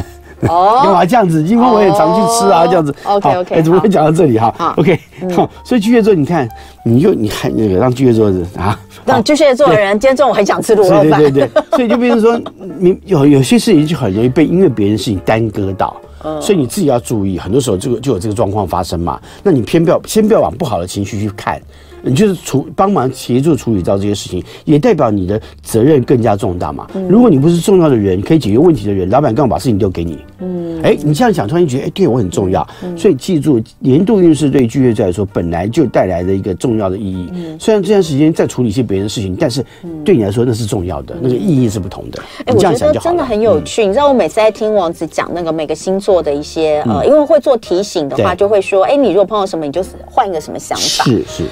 [0.47, 2.93] 哦，因为这样子，因为我也常去吃啊，这样子。
[3.03, 4.99] OK OK，哎，怎么会讲到这里哈？OK，
[5.35, 6.47] 好，所以巨蟹座，你看，
[6.83, 11.19] 你就你看那个让巨蟹座的啊， 让巨蟹座的人今天中午很想吃卤肉饭。
[11.19, 12.39] 对对对，所以就变成说，
[12.79, 15.95] 你有有些事情就很容易被因为别人的事情耽搁到，
[16.41, 19.19] 所以你自己要注意，很多时候这个就有这个状况发生嘛。
[19.43, 21.61] 那你偏不要先不要往不好的情绪去看。
[22.03, 26.87] 你就是处帮忙协助处理到这些事情，也代表你的责任更加重大嘛。
[27.07, 30.19] 如果你不是重要的人，可以解决问题的人，老板干嘛把事情丢给你？
[30.39, 32.67] 嗯，哎，你这样想，突然觉得哎，对我很重要。
[32.97, 37.29] 所以记住，年度运势对巨蟹座来说本来就带来的一个重要的意义。
[37.59, 39.63] 虽然这段时间在处理一些别人的事情，但是
[40.03, 42.21] 对你来说那是重要的，那个意义是不同的。
[42.45, 43.85] 哎，我觉得真的很有趣。
[43.85, 51.03] 你知道，我每次在听王子讲那个每个星座的一些呃，因为会做提醒的话，就会说，哎，你如果碰到什么，你就是换一个什么想法。
[51.03, 51.43] 是是。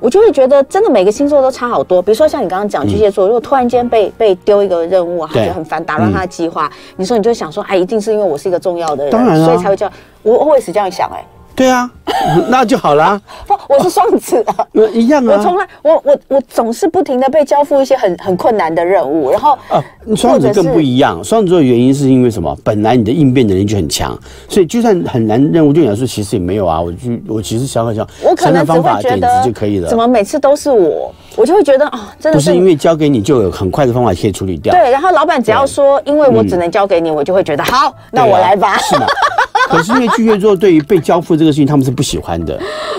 [0.00, 2.00] 我就会觉得，真的每个星座都差好多。
[2.00, 9.90] 比如说像你刚刚讲巨蟹座，如果突然间被被丢一个任务，他觉得很烦，打乱他的计划，你说你就想说，哎，一定是因为我是一个重要的人，所以才会叫
[10.22, 10.38] 我。
[10.38, 11.24] 我会是这样想，哎。
[11.58, 11.90] 对啊，
[12.48, 13.20] 那就好啦。
[13.44, 14.54] 不，我是双子啊，
[14.92, 15.34] 一样啊。
[15.36, 19.82] 我从来，我我我总是不停的被交付一些很很困难的任务，然后啊，
[20.14, 21.22] 双子更不一样。
[21.24, 22.56] 双子座的原因是因为什么？
[22.62, 24.16] 本来你的应变能力就很强，
[24.48, 26.80] 所以就算很难任务对你来说，其实也没有啊。
[26.80, 29.88] 我就我其实想想想，我可能只会觉得就可以了。
[29.88, 31.12] 怎么每次都是我？
[31.34, 34.72] 我就会觉得啊，真的不是因为交给你就有很快的方法可以处理掉。
[34.72, 38.78] 对，然后老板只要说，因为我只能交给你，我就会觉得好，那我来吧。
[38.78, 39.06] 是吗？
[39.70, 42.58] 可是因为巨蟹座对于被交付这个事情，他们是不喜欢的。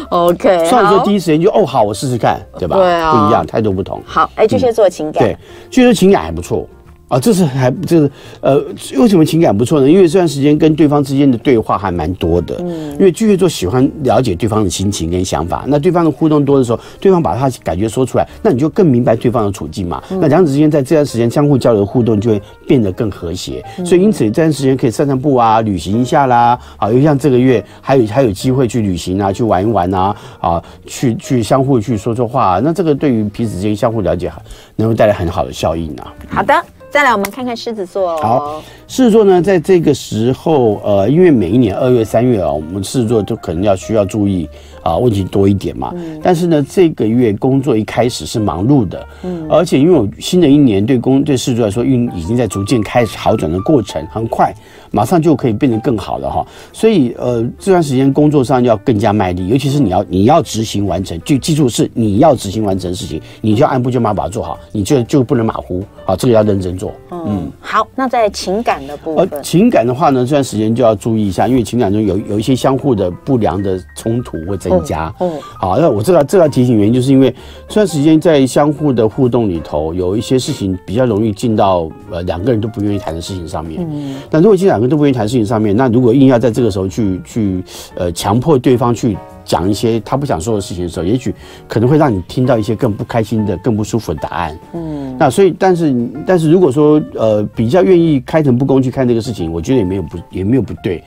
[0.09, 2.77] OK，虽然说第一时间就哦好，我试试看，对吧？
[2.77, 4.01] 对啊，不一样，态度不同。
[4.05, 5.37] 好，哎，巨蟹座情感，对，
[5.69, 6.67] 巨蟹座情感还不错。
[7.09, 8.63] 啊，这是还这是呃，
[8.97, 9.89] 为什么情感不错呢？
[9.89, 12.55] 因为这段时间跟对方之间的对话还蛮多的。
[12.59, 20.01] 嗯，因为巨蟹座喜欢了解对方的心情跟想法，那对方的互动多的时候，对方把他感觉说出来，那你就更明白对方的处境嘛。
[20.07, 23.65] 那两者之间在这段时间相互交流互动就会变得更和谐。
[23.83, 26.59] 所以因此这段时间可以散散步啊，旅行一下啦。
[26.77, 32.61] 啊，又像这个月还有还有机会去旅行啊，去玩一玩啊，啊，去去相互去说说话啊。
[32.63, 34.31] 那这个对于彼此之间相互了解，
[34.75, 36.13] 能够带来很好的效应啊。
[36.29, 36.53] 好的。
[36.91, 38.19] 再来，我们看看狮子座哦。
[38.21, 44.49] 好，狮子座呢，在这个时候，呃，因为每一年二月、三月啊，我们狮子座都可能要需要注意
[44.83, 45.91] 啊，问题多一点嘛。
[45.95, 46.19] 嗯。
[46.23, 49.47] 但是呢，这个月工作一开始是忙碌的，嗯。
[49.49, 54.53] 而且因为我新的一年对工对事主来说，运已经在逐渐开始好转的过程，很快。
[54.91, 66.91] 马上就可以变得更好了哈，所以呃这段时间工作上要更加卖力，尤其是你要你要执行完成，就记住是你要执行完成的事情，你就按部就班把它做好，你就就不能马虎，好，这个要认真做。
[67.11, 75.13] 嗯，好，那在情感的部分，呃，情感的话呢，这段时间就要注意一下，因为情感中有有一些相互的不良的冲突会增加。
[75.19, 77.29] 哦，好，那我这道这要提醒原因，就是因为
[77.67, 83.85] 这段时间在相互的互动里头，有一些事情比较容易进到呃两个人都不愿意谈的事情上面。
[83.91, 84.69] 嗯，但如果进来。
[84.69, 87.63] 两个人都不愿意谈事情上面，那如果硬要在这个时候去去
[87.95, 91.33] 呃强迫对方去讲一些他不想说的事情的时候，也许
[91.67, 94.59] 可能会让你听到一些更不开心的、更不舒服的答案。
[94.73, 101.03] 嗯，那所以，但是但是如果说呃比较愿意开诚布公去看这个事情，我觉得也没有不也没有不对。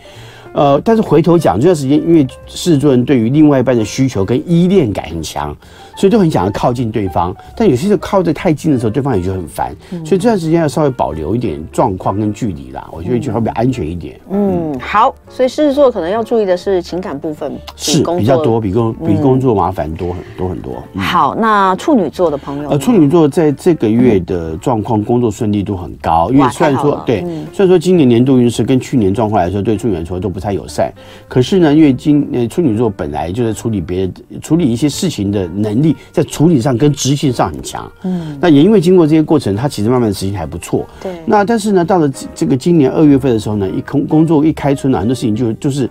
[0.54, 5.56] 呃，但是回头讲这段时间，因为狮子座人对于另外一半的需求跟依恋感很强，
[5.96, 7.34] 所以都很想要靠近对方。
[7.56, 9.74] 但有些时候靠得太近的时候，对方也就很烦。
[10.04, 14.20] 所以这段时间要稍微保留一点状况跟距离啦，我觉得就会比较安全一点。
[14.30, 15.14] 嗯，好。
[15.26, 20.82] 所以狮子座可能要注意的是情感部分是比较多，比工比工作麻烦多很多很多。
[20.96, 27.20] 好，那处女座的朋友，呃，处女座在这个月的状况，工作顺利度很高，因为虽然说对，
[27.54, 30.41] 虽然说今年年度运势跟去年状况来说，对处女来说都不。
[30.42, 30.92] 太友善，
[31.28, 37.90] 可是呢，因为今呃处女座本来就在处理别人、处理一些事情的能力，在处理上跟执行上很强。
[38.02, 40.85] 嗯，那也因为经过这些过程，他其实慢慢的执行还不错。
[41.00, 41.12] 对。
[41.24, 45.88] 那但是呢，到了这个今年二月份的时候呢，一工工作一开春呢，很多事情就就是，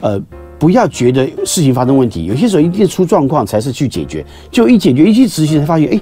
[0.00, 0.20] 呃，
[0.58, 6.00] 不要觉得事情发生问题，有些时候一定出状况才是去解决，就一解决一去执行才发现，哎，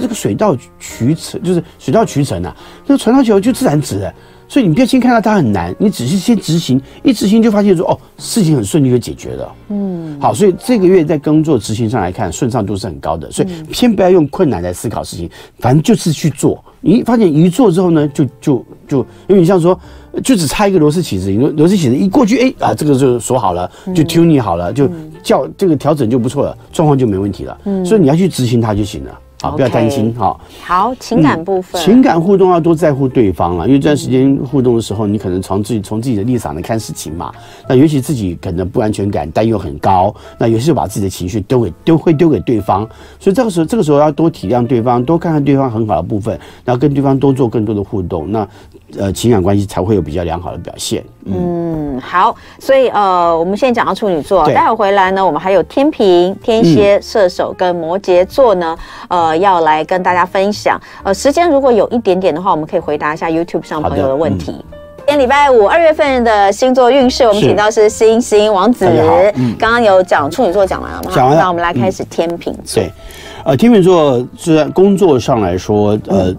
[0.00, 2.54] 这个水到渠成，就是水到渠成啊，
[2.86, 4.12] 那个船到桥就自然直了。
[4.54, 9.52] 所以你不要先看到它很难，你只是先执行，一执行就发现说哦，事情很顺利就解决了。
[9.70, 13.28] 嗯，好，所以这个月在工作执行上来看，顺畅度是很高的。
[13.32, 16.64] 所以先不要用困难来思考事情，反正就是去做。
[16.80, 19.76] 你发现一做之后呢，就就就，因为你像说，
[20.22, 24.88] 就只差一个螺丝起子，螺螺丝起子一过去，哎啊，这个就锁好了，就 tuning 好了，就
[25.20, 27.58] 叫这个调整就不错了，状况就没问题了。
[27.64, 29.18] 嗯，所以你要去执行它就行了。
[29.44, 30.34] 好，不要担心哈。
[30.62, 37.30] 好，情感部分，情感互动要多在乎对方啊，因为这段时间互动的时候，你可能从自己从自己的立场来看事情嘛。
[37.68, 42.88] 那尤其自己可能不安全感、担忧很高，那有些把自己的情绪丢给丢会丢给对方，
[43.20, 48.48] 所以这个时候这个时候要多体谅对方，多看看对方很好的部分，然后跟对方多做更多的互动，那
[48.98, 51.04] 呃情感关系才会有比较良好的表现。
[51.26, 58.76] 嗯，好，所以呃，我们现在讲到处女座，待会回来呢，我们还有天平、天蝎、射手跟摩羯座呢，
[59.08, 60.80] 呃，要来跟大家分享。
[61.02, 64.52] 呃，时间如果有一点点的话，我们可以回答一下 YouTube 上朋友的问题。
[65.06, 68.86] 今天礼拜五，二月份的星座运势，我们请到是星星王子。
[69.36, 71.10] 嗯，刚刚有讲处女座讲完了吗？
[71.14, 71.42] 讲完了。
[71.42, 72.82] 那我们来开始天秤座。
[72.82, 72.92] 对，
[73.44, 76.34] 呃，天秤座虽然工作上来说，呃。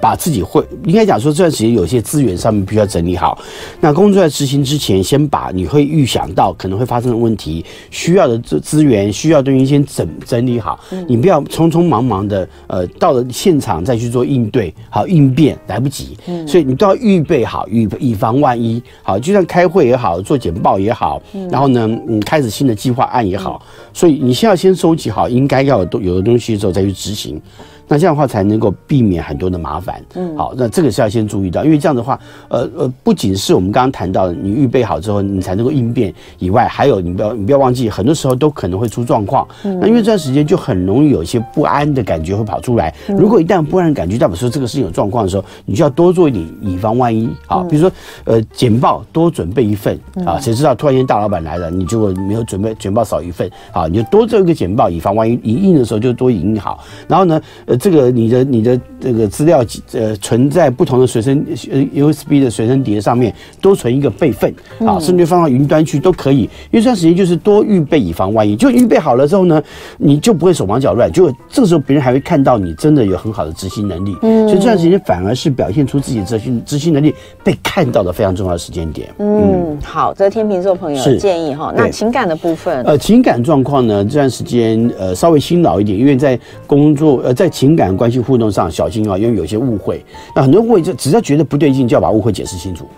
[0.00, 3.38] 把自己会应该讲说，这段时间有些资源上面必须要整理好。
[3.80, 10.78] 那工作在执行之前，先把你会预想到可能会发生的问题、需要的资资源、需要的东西先整整理好。
[11.06, 16.16] 你不要匆匆忙忙的，呃，到了现场再去做应对，好应变来不及。
[16.46, 18.82] 所以你都要预备好，预以防万一。
[19.02, 23.60] 好，就算开会也好，做简报也好，然后呢，你开始新的计划案也好，
[23.92, 27.40] 所以你先要先收集好应该要有有的东西之后再去执行。
[27.88, 30.04] 那这样的话才能够避免很多的麻烦。
[30.14, 39.48] 嗯，好，那这个是要先注意到，因为这样的话，呃呃，不仅是我们刚刚谈到的，你预备好之后你才能够应变以外，还有你不要你不要忘记，很多时候都可能会出状况。
[39.64, 42.94] 嗯，那因为这段时间就很容易有一些不安的感觉会跑出来。
[43.08, 47.26] 如果一旦不安的感觉代表说这个事情有状况的时候，你就要多做一点以防万一。
[47.46, 47.90] 啊，比如说
[48.24, 56.84] 呃简报多准备一份啊，谁知道突然间大老板来了，你就没有准备简报少一份啊，你就多做一个简报以防万一，一印的时候就多印好。
[57.06, 57.77] 然后呢，呃。
[57.78, 66.42] 这个你的你的这个资料呃存在不同的随身呃 USB 的随身碟上面，多存一个备份啊，甚至放到云端去都可以。
[66.42, 69.62] 因为这段时间就是多预备以防万一，就预备好了之后呢，
[69.96, 74.16] 你就不会手忙脚乱，就这个时候别人还会看到你真的有很好的执行能力。
[74.22, 77.14] 嗯，所以这段时间反而是表现出自己执行执行能力
[77.44, 79.08] 被看到的非常重要的时间点。
[79.18, 90.02] 嗯，好，这个天秤座朋友建议哈，那情感的部分，呃，情感状况呢，这段时间呃稍微辛劳一点，因为在工作呃在情情感关系互动上小心啊，因为有些误会。
[90.34, 92.88] 那很多误会就只要觉得不对劲，就要把误会解释清楚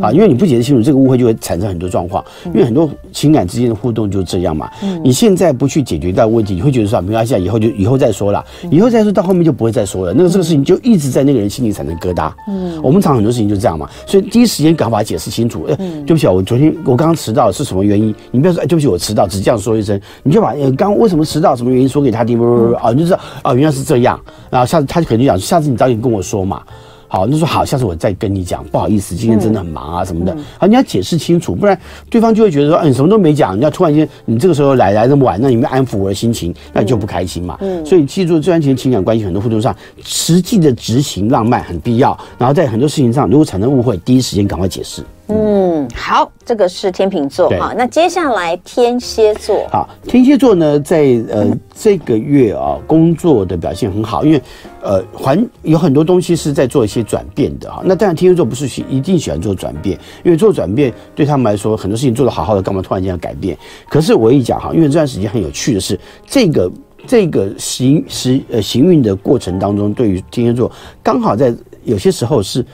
[0.00, 0.12] 啊。
[0.12, 2.24] 因为你不解释清楚，这个误会就会产生很多状况。
[2.46, 4.70] 因为很多情感之间的互动就是这样嘛。
[5.02, 10.12] 你现在不去解决掉问题，你会觉得说没关系，以后就以后再说了，以后再说到后面就不会再说了。
[10.14, 12.32] 那个这个事情就一直在那个人心里产生疙瘩。
[12.48, 13.88] 嗯，我们常很多事情就这样嘛。
[14.06, 15.66] 所以第一时间赶快把它解释清楚。
[16.06, 18.14] 对不起啊，我昨天我刚刚迟到是什么原因？
[18.30, 22.38] 你不要说哎，对不起，我迟到，只这样说一声，你就把刚刚为什么迟到什么原因说给他听。
[22.38, 24.18] 不不不啊，你就知道啊，原来是这样。
[24.50, 26.62] 然后下次他就肯定讲，下次你早点跟我说嘛。
[27.10, 28.64] 好，那说好，下次我再跟你讲。
[28.68, 30.34] 不好意思，今天真的很忙啊什么的。
[30.58, 31.76] 好，你要解释清楚，不然
[32.08, 33.58] 对方就会觉得说，嗯，你什么都没讲。
[33.58, 37.58] 你要突然间，你这个时候来来那么晚，那你没安抚我的心情，那你就不开心嘛。
[37.60, 42.16] 嗯，所以记住，这段时间情感关系很多互动上，实际的执行浪漫很必要。
[42.38, 45.02] 然后在很多事情上，如果产生误会，第一时间赶快解释。
[45.32, 47.72] 嗯，好，这个是天秤座哈。
[47.76, 54.42] 那接下来天蝎座，好，天蝎座呢，在呃这个月啊，工作的表现很好，因为
[54.82, 57.82] 呃环有很多东西是在做一些转变的哈。
[57.84, 63.56] 那当然，天蝎座不是喜一定喜欢做转变，因为做转变对他们来说，很多事情做得好好的，干嘛突然间要改变？
[63.88, 66.70] 可是我一讲哈，因为这段时间很有趣的是，这个
[67.06, 70.70] 这个行时呃行运的过程当中，对于天蝎座
[71.02, 72.66] 刚好在有些时候是。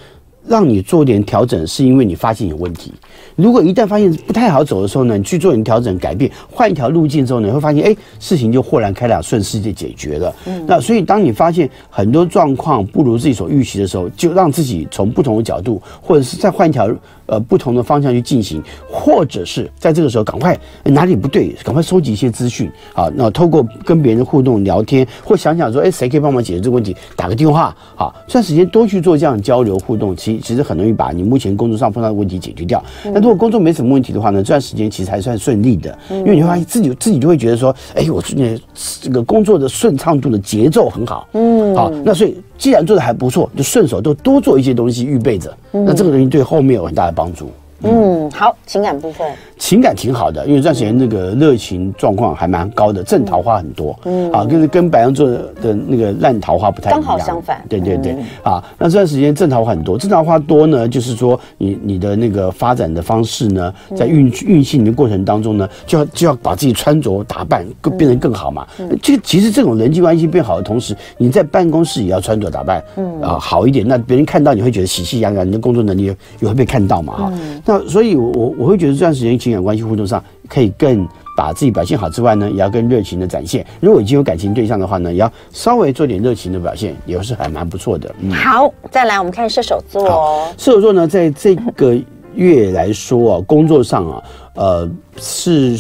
[0.49, 2.93] 让你做点调整，是因为你发现有问题。
[3.35, 10.35] 如果一旦发现不太好走的时候呢，你去做点调整、改变，换一条路径之后呢，你会发现，哎，事情就豁然开朗，顺势就解决了。
[10.47, 16.89] 嗯，那所以当你发现很多状况不如自己所预期的时候，就让自己从不同的角度，或者是再换一条。
[17.27, 23.11] 呃，不同的方向去进行，或者是在这个时候赶快哪里不对，赶快收集一些资讯啊。
[23.15, 26.97] 那透过跟别人互动聊天，或想想说，哎，谁可以帮忙解决这个问题？
[27.17, 32.83] 打个电话，好，这段时间多去做这样交流互动，其其实很容易把你目前工作上碰到的问题解决掉。
[33.05, 38.61] 那如果工作没什么问题的话呢，这段时间其实还算顺利的，因为你会发现自己自己就会觉得说，哎，我最近
[39.01, 42.37] 这个工作的顺畅度的节奏很好，嗯，好，那所以。
[42.59, 47.51] 既然做的还不错，就顺手都多做一些东西预备着，那这个东西对后面有很大的帮助。
[47.83, 53.99] 嗯，好，情感部分，情感挺好的，因为这段时间那个热情状况还蛮高的，正桃花很多。
[54.05, 57.63] 嗯，啊，跟跟白羊座的那个烂桃花不太一样，刚好相反。
[57.69, 68.67] 对对对，啊，那这段时间正桃花很多，正桃花多呢，就是说你你的那个发展的方式呢，在运运行的过程当中呢，就要就要把自己穿着打扮更变得更好嘛。
[69.03, 73.21] 这个其实这种人际关系变好的同时，你在办公室也要穿着打扮，嗯。
[73.21, 76.05] 啊好一点，那别人看到你会觉得喜气洋洋，你的工作能力
[76.41, 77.33] 也会被看到嘛哈。
[77.65, 83.67] 那所以，我我我会觉得这段时间情感关系互动上，可以更把自己表现好之外呢，也要更热情的展现。
[83.81, 88.15] 如果已经有感情对象的话呢，也要稍微做点热情的表现，也是还蛮不错的。
[88.21, 90.49] 嗯，好，再来我们看射手座。
[90.57, 91.97] 射手座呢，在这个
[92.35, 94.23] 月来说啊，工作上啊。
[94.57, 95.79] 呃，是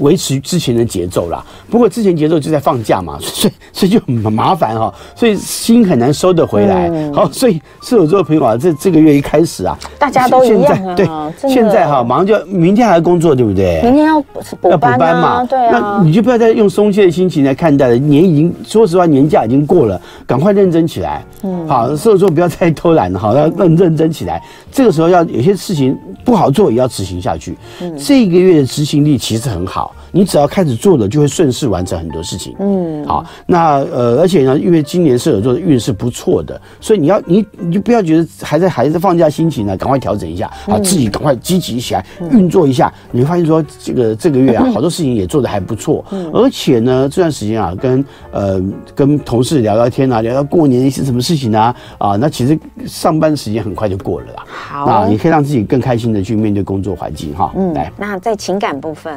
[0.00, 1.44] 维持之前的节奏啦。
[1.70, 6.88] 不过之前节奏就在放假嘛， 所以所以就很麻烦哈，所以心很难收得回来。
[6.88, 10.94] 嗯、好，所以射手座的朋友啊，这这个月一开始啊，大家都一样啊。
[10.94, 11.06] 对，
[11.48, 13.80] 现在哈，马上就要明天还要工作，对不对？
[13.82, 15.98] 明天要补班、啊、班嘛，对啊。
[15.98, 17.96] 那你就不要再用松懈的心情来看待了。
[17.96, 21.24] 年已经，说实话，年假已经过了，赶快认真起来。
[21.42, 24.42] 嗯，好，射手座不要再偷懒了，好，要认认真起来。
[24.72, 27.56] 这个时候要有些事情不好做，也要执行下去。
[27.80, 27.96] 嗯。
[27.96, 32.54] 这个月的执行力其实很好，你只要开始做了，就会顺势完成很多事情。
[32.58, 46.04] 嗯，好，那呃，而且呢，因为今年射手座的运势不错的，所以你要你你就不要觉得还在还在放假心情呢，赶快调整一下，啊，自己赶快积极起来运作一下，你会发现说这个这个月啊，好多事 情也做得还不错。
[46.10, 48.60] 嗯，而且呢，这段时间啊，跟呃
[48.94, 54.44] 跟同事聊聊天啊，聊聊过年一些什么事情啊，啊，那其实上班的时间很快就过了啦。
[54.46, 57.52] 好，那你可以让自己更开心的去面对工作环境哈。
[57.56, 57.92] 嗯，来。
[57.96, 59.12] 那在情感部分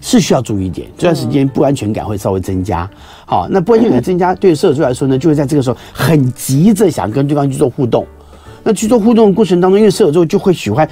[0.00, 2.88] 是需要注意一点，这段时间不安全感会稍微增加。
[3.26, 8.06] 好，那不安全感增加， 对射手座来说呢，就会在这个时候很急着想跟对方去做互动。
[8.62, 10.88] 那去做互动的过程当中，因为射手座就会喜欢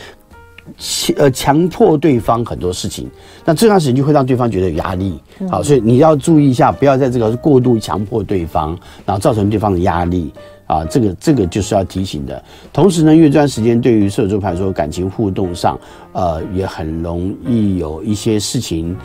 [0.79, 3.09] 强呃强迫对方很多事情，
[3.45, 5.21] 那这段时间就会让对方觉得有压力。
[5.51, 10.33] 好，所以你要注意一下，不要在这个过度强迫对方，然后造成对方的压力。
[10.67, 12.43] 啊，这个这个就是要提醒的。
[12.73, 15.79] 同时呢，月转时间对于射手座来说，感情互动上，
[16.13, 18.97] 呃，也很容易有一些事情，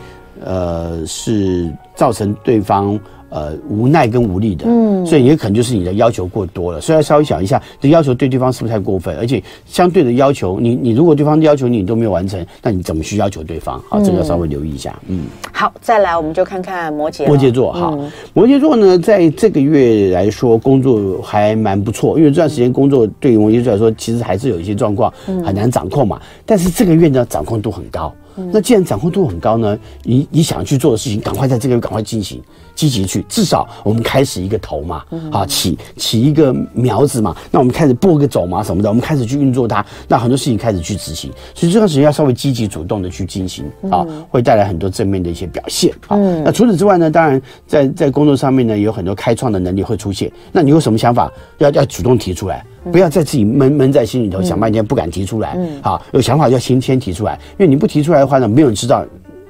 [0.44, 2.98] 呃，是造成对方。
[3.34, 9.16] 呃，无奈跟无力的，嗯，所以也可能就是你的要求过多了，所以要稍微想一下，这要求对对方是不是太过分？
[9.16, 13.82] 而且相对的要求，你你如果对方的要求你，你都没有完成，那你怎么去要求对方？
[13.88, 14.94] 好，这个要稍微留意一下。
[15.08, 17.26] 嗯，好，再来我们就看看摩羯。
[17.26, 17.98] 摩羯座哈，
[18.34, 25.10] 摩羯座呢，在这个月来说，工作还蛮不错，因为这段时间工作对于摩羯座来说，其实还是有一些状况
[25.42, 26.20] 很难掌控嘛。
[26.44, 28.12] 但是这个月呢，掌控度很高。
[28.52, 32.40] 那既然掌控度很高呢，你你想去做的事情，赶快在这个月赶快进行，
[32.74, 46.16] 积极去，至少我们开始一个头嘛，啊，起起一个苗子嘛，那我们开始播个种嘛什么的，我们开始去运作它，那很多事情开始去执行，所以这段时间要稍微积极主动的去进行啊，会带来很多正面的一些表现啊。
[46.44, 52.64] 那除此之外呢，当然在在工作上面呢，有很多开创的能力会出现，那你有什么想法，要要主动提出来。
[52.90, 59.04] 不要再自己闷闷在心里头想半天不敢提出来，好，有想法就要先先提出来，因为你不提出来的话呢，没有人知道。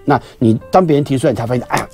[0.04, 1.88] 那你当别人提出来，才发现，哎呀，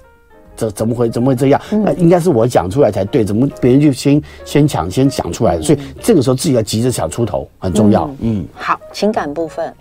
[0.57, 1.61] 怎怎么会怎么会这样？
[1.71, 5.61] 那应该是我讲出来才对，怎么别人就先先抢先讲出来？
[5.61, 8.11] 所以这个时候自己要急着想出头很重要。
[8.21, 9.73] 嗯，好，情感部分。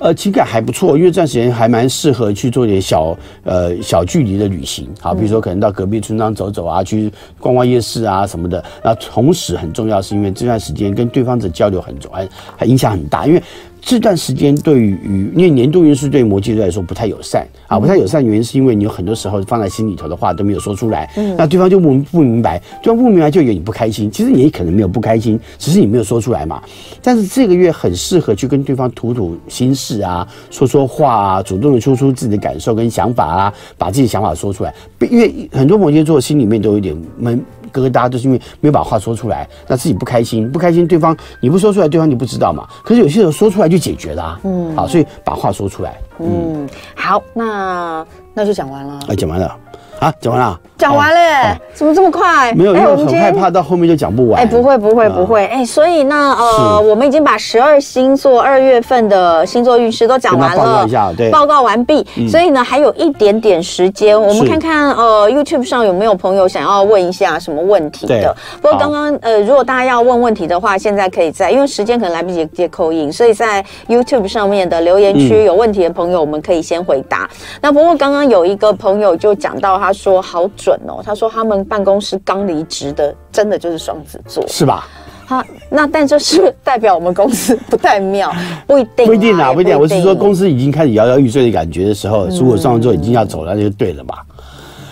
[0.00, 8.64] 呃，情感还不错，因为这段时间还蛮适合去做点小呃小距离的旅行，好，比如说可能到隔壁村庄走走啊，去逛逛夜市啊什么的。
[8.82, 13.42] 那同时很重要，是因为这段时间跟对方的交流很重，还还影响很大，因为。
[13.80, 26.62] 这段时间对于，因为年度运势对摩羯座来说不太友善啊，不太友善原因是因为你有很多时候放在心里头的话都没有说出来，嗯，那对方就不不明白，对方不明白就以为你不开心，其实你也可能没有不开心，只是你没有说出来嘛。
[27.02, 34.74] 但是这个月很适合去跟对方吐吐心事啊，说说话啊，主动的说出自己的感受跟想法啊，把自己的想法说出来，
[35.10, 37.42] 因为很多摩羯座心里面都有点闷。
[37.72, 42.66] 疙瘩都是因为没有把话说出来，那自己不开心，不开心，对方你不说出来，对方就不知道嘛。
[42.84, 44.40] 可是有些时候说出来就解决了啊。
[44.44, 45.98] 嗯，好，所以把话说出来。
[46.18, 48.94] 嗯，好，那那就讲完了。
[49.08, 49.56] 啊，讲完了。
[50.00, 52.54] 啊，讲完了，讲完了，怎么这么快？
[52.54, 54.40] 没有，因为我很害怕到后面就讲不完。
[54.40, 55.44] 哎，不会，不会，不会。
[55.44, 62.02] 哎，所以呢，呃，我们已经把十二星座二月份的星座运势都讲完了，报告一下，对，报告完毕。
[62.30, 68.34] 所以呢，还有一点点时间，我们看看呃，YouTube 上有没有朋友想要问一下什么问题的。
[68.62, 77.28] 不过刚刚呃，如果大家要问问题的话，现在可以在，因为时间可能来不及接 call in，所以在 YouTube 上面的留言区有问题的朋友，我们可以先回答。
[77.60, 79.89] 那不过刚刚有一个朋友就讲到他。
[79.90, 84.86] 他说好准哦，他说他们办公室刚离职的，真的就是双子座，是吧？
[85.26, 88.32] 好那但就是代表我们公司不太妙，
[88.68, 89.76] 不一定，不一定啊，不一定。
[89.76, 94.14] 我是说公司已经开始摇摇欲坠的感觉的时候，如果双子座已经要走了，那就对了嘛。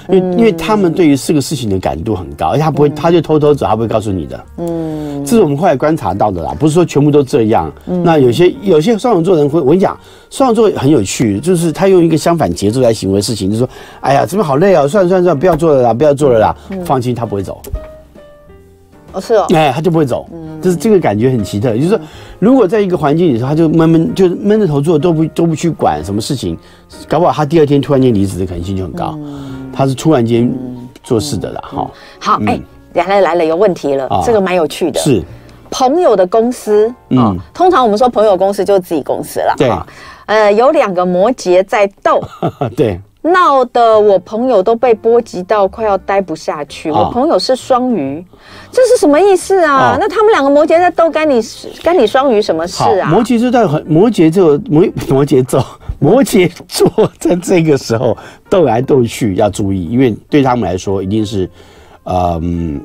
[0.08, 4.44] 因为因为他们对于这个事情的感度很高，而且他不会，他就偷偷走，他不会告诉你的。
[4.56, 7.70] 嗯，这是我们后来观察到的啦，不是说全部都这样。
[8.02, 9.98] 那有些有些双子座人会，我跟你讲，
[10.30, 13.68] 双子座很有趣，就是他用一个相反节奏来行为事情，就是说，
[14.00, 17.60] 哎呀，这边好累啊，算了算了算了，不要做了啦，不要做了啦，放心，他不会走。
[19.12, 20.28] 哦，是哦，哎，他就不会走。
[20.32, 21.98] 嗯，就是这个感觉很奇特，就是说，
[22.38, 26.56] 如果在一个环境里头，他就闷闷就闷着头做，都不都不去管什么事情，
[27.08, 29.18] 搞不好他第二天突然间离职的可能性就很高。
[29.78, 30.52] 他是突然间
[31.04, 31.90] 做事的啦，哈。
[32.18, 32.60] 好，哎，
[32.94, 34.98] 来了来了，有问题了，这个蛮有趣的。
[34.98, 35.22] 是，
[35.70, 39.70] 朋友的公司啊，通常我们说朋友公司就是自己公司了，对。
[40.26, 42.20] 呃，有两个摩羯在斗，
[42.76, 43.00] 对。
[43.20, 46.88] 闹得我朋友都被波及到快要待不下去。
[46.90, 48.24] 哦、我朋友是双鱼，
[48.70, 49.94] 这是什么意思啊？
[49.94, 51.40] 哦、那他们两个摩羯在斗，干你
[51.82, 53.10] 干你双鱼什么事啊？
[53.10, 55.64] 摩羯座在很摩羯座摩摩羯座
[55.98, 58.16] 摩羯座在这个时候
[58.48, 61.48] 斗来斗去要注意，因为对他们来说一定是，
[62.04, 62.80] 嗯，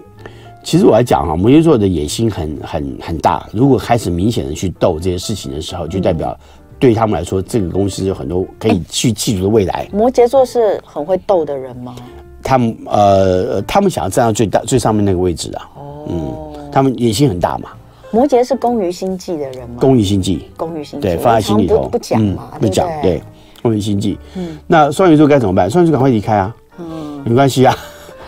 [0.63, 3.47] 其实我来讲哈，摩羯座的野心很很很大。
[3.51, 6.37] 如果开始明显的去斗这些事情的时候，就代表。
[6.79, 9.87] 对他们来说，这个公司有很多可以去记住的未来。
[9.93, 11.95] 摩羯座是很会斗的人吗？
[12.43, 15.69] 他们呃，他们想要站到最大最上面那个位置啊。
[15.77, 17.69] 哦，嗯，他们野心很大嘛。
[18.11, 19.77] 摩羯是工于心计的人吗？
[19.79, 23.23] 工于心计，工于心计，对，放在心里头不讲嘛，不讲，对，
[23.63, 24.19] 工于心计。
[24.35, 25.67] 嗯，那双鱼座该怎么办？
[25.67, 26.53] 双鱼座赶快离开啊。
[26.77, 27.75] 嗯，没关系啊。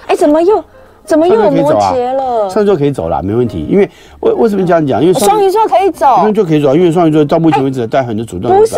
[0.07, 0.63] 哎，怎么又？
[1.03, 2.49] 怎么又有摩羯了？
[2.49, 3.63] 双鱼座可以走了，没问题。
[3.69, 3.87] 因为
[4.21, 4.99] 为为什么这样讲？
[4.99, 8.49] 因为双鱼座可以走，双鱼座可以走，因为双鱼座到目前为止带很多主动。
[8.49, 8.75] 不是，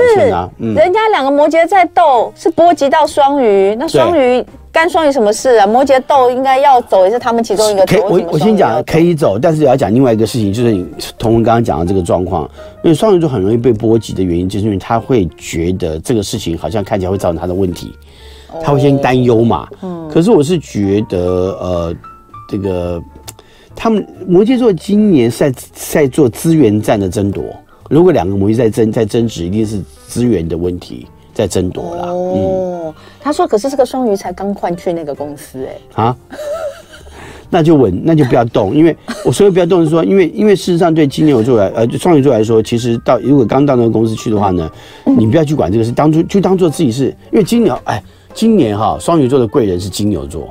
[0.60, 3.74] 人家两个摩羯在斗，是波及到双鱼。
[3.80, 4.45] 那双鱼
[4.78, 5.65] 干双鱼什么事啊？
[5.65, 7.84] 摩羯斗应该要走，也是他们其中一个。
[7.84, 10.86] 可以，我我先讲可以走，但是也要讲另外一个事情，就是你
[11.17, 12.47] 同文刚刚讲的这个状况。
[12.84, 17.91] 因为双鱼座很容易被波及的原因，就是因为他会觉得这个事情好像看起来会造成他的问题，
[18.63, 19.67] 他会先担忧嘛。
[19.82, 20.07] 嗯。
[20.13, 21.17] 可是我是觉得
[21.59, 21.95] 呃。
[22.49, 23.01] 这个，
[23.75, 27.43] 他们摩羯座今年在在做资源战的争夺。
[27.89, 31.07] 如果两个摩羯在争在争执，一定是资源的问题
[31.38, 32.07] 在争夺啦。
[32.07, 35.63] 哦，嗯、他说：“可是这个双鱼才刚换去那个公司，
[35.93, 36.17] 哎，啊，
[37.51, 38.73] 那就稳，那就不要动。
[38.73, 44.67] 因为我所以不要动是说，因为因为事实上对金牛座来呃双鱼座来说，其实到如果刚到那个公司去的话呢，
[45.05, 48.01] 嗯、你不要去管这个事，当初就当做自己是因为金牛，哎，
[48.33, 50.49] 今年哈双鱼座的贵人是金牛座。”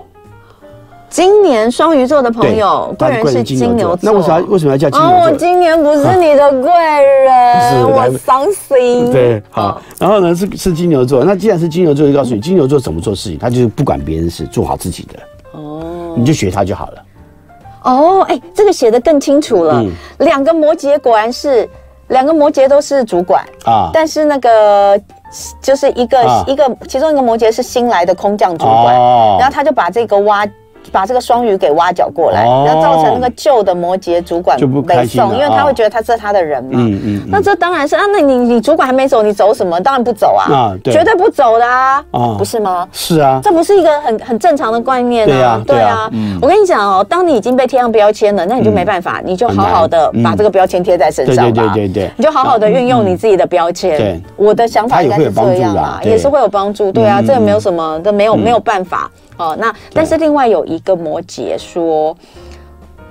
[1.08, 3.98] 今年双鱼座的朋友，贵人是金牛座。
[4.02, 5.18] 那为什么为什么要叫金牛座？
[5.18, 9.10] 哦，我今年不是你的贵人，我伤心。
[9.10, 9.80] 对，好。
[9.98, 11.24] 然后呢，是是金牛座。
[11.24, 15.58] 那既然是金牛座，就告诉你，金牛座怎么做事情，他就是不管别人事，做好自己的。
[15.58, 17.02] 哦，你就学他就好了。
[17.84, 19.82] 哦，哎，这个写的更清楚了。
[20.18, 21.66] 两个摩羯果然是
[22.08, 25.00] 两个摩羯都是主管啊，但是那个
[25.62, 28.94] 就是一个一个其中一个摩羯是新来的空降主管，
[29.38, 30.46] 然后他就把这个挖。
[30.92, 36.70] 把这个双鱼给挖角过来，然后造成那个旧的摩羯主管就不开心，因为他会觉得他是他的人嘛。
[36.74, 37.22] 嗯嗯。
[37.28, 39.80] 那这当然是啊，那你你主管还没走，你走什么？
[39.80, 42.04] 当然不走啊，啊，绝对不走的啊，
[42.38, 42.86] 不是吗？
[42.92, 45.62] 是啊，这不是一个很很正常的观念啊。
[45.66, 46.10] 对啊，
[46.40, 51.72] 我跟你讲哦，当你已经被贴上标签了，那你就没办法，你就好好的把这个标签贴在身上吧。
[51.74, 53.96] 对对对，你就好好的运用你自己的标签。
[53.96, 56.90] 对，我的想法应该是这样啊，也是会有帮助。
[56.92, 59.10] 对啊，这个没有什么，这没有没有办法。
[59.36, 62.16] 哦，那但是另外有一个摩羯说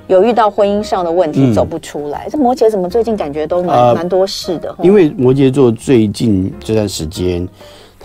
[0.08, 4.76] 有遇到婚姻上的问题走不出来，这摩羯怎么最近感觉都蛮蛮多事的？
[4.82, 7.48] 因为摩羯座最近这段时间。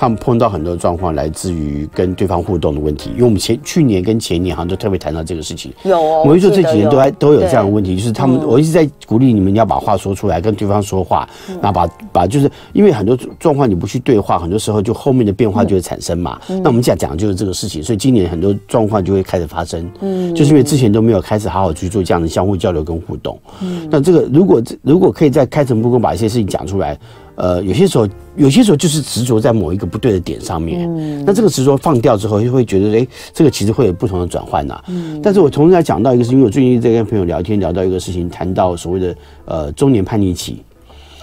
[0.00, 3.10] 他们碰到很多状况，来自于跟对方互动的问题。
[3.10, 5.70] 因为我们前去年跟前年好像都特别谈到这个事情。
[5.82, 11.28] 有，我会说这几年都还都有这样的问题，就是他们我一直在鼓励你们要把话说出来，跟对方说话，
[11.60, 16.40] 然后把把就是因为很多状况你不去对话，很多时候就后面的变化就会产生嘛。
[16.48, 19.86] 那我们讲讲的就是这个事情，所以今年很多状况就会开始发生。
[20.00, 23.38] 嗯，就是因为之前都没有开始好好去做这样的相互交流跟互动。
[23.60, 26.98] 嗯，那这个如果如果可以在开诚布公把一些事情讲出来。
[27.40, 30.86] 呃，有些时候，有些时候就是执着在某一个不对的点上面。
[30.94, 34.78] 嗯，那这个执着放掉之后，就会觉得，哎，这个其实会有不同的转换呐。
[34.88, 39.16] 嗯，但是我同时在讲到一个事情，因为我最近在跟朋友聊天，聊到一个事情，谈到所谓的
[39.46, 40.62] 呃中年叛逆期。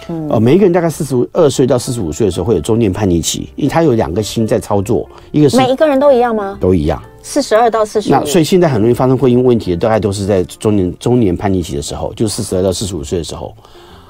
[0.08, 6.58] 嗯，呃，每一个人大概四十二岁到四十五岁的时候会有中年叛逆期，因为他有两个心在操作，一个是每一个人都一样吗？
[6.60, 8.12] 都一样，四十二到四十五。
[8.12, 13.54] 那所以现在很容易发生婚姻问题的，大概都是在中年中年叛逆期的时候，就四十二到四十五岁的时候。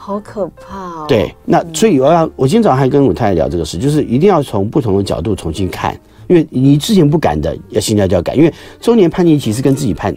[0.08, 1.04] 好可怕哦！
[1.06, 5.94] 对，那所以我要，我今天早上还跟我太太聊这个事，就是一定要从不同的角度重新看，
[6.28, 8.50] 因为你之前不敢的，要现在就要改，因为
[8.80, 10.16] 中年叛逆期是跟自己叛，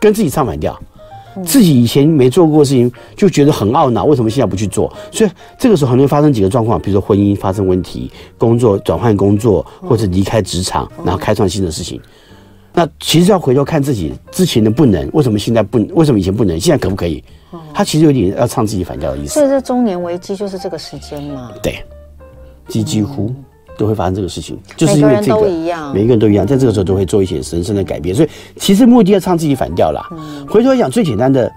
[0.00, 0.74] 跟自己唱反调，
[1.44, 4.90] 自己以前没做过的事情就觉得很懊恼，为什么现在不去做？
[5.12, 12.00] 所以这个时候很容易发生几个状况，比如说婚姻发生问题，工作转换工作，或者离开职场，然后开创新的事情。
[12.72, 15.78] 那其实要回头看自己之前的不能，为什么现在不？
[15.92, 16.58] 为什么以前不能？
[16.58, 17.22] 现在可不可以？
[17.74, 19.34] 他其实有点要唱自己反调的意思。
[19.34, 21.50] 所以这中年危机就是这个时间嘛？
[21.62, 21.84] 对，
[22.68, 23.32] 几几乎
[23.78, 28.14] 都会发生这个事情，就是因为这个，每个人都一样，每个人都一样，在这个时候都会做一些人生的改变。
[28.14, 30.06] 所以其实目的要唱自己反调啦。
[30.48, 31.50] 回头来讲，最简单的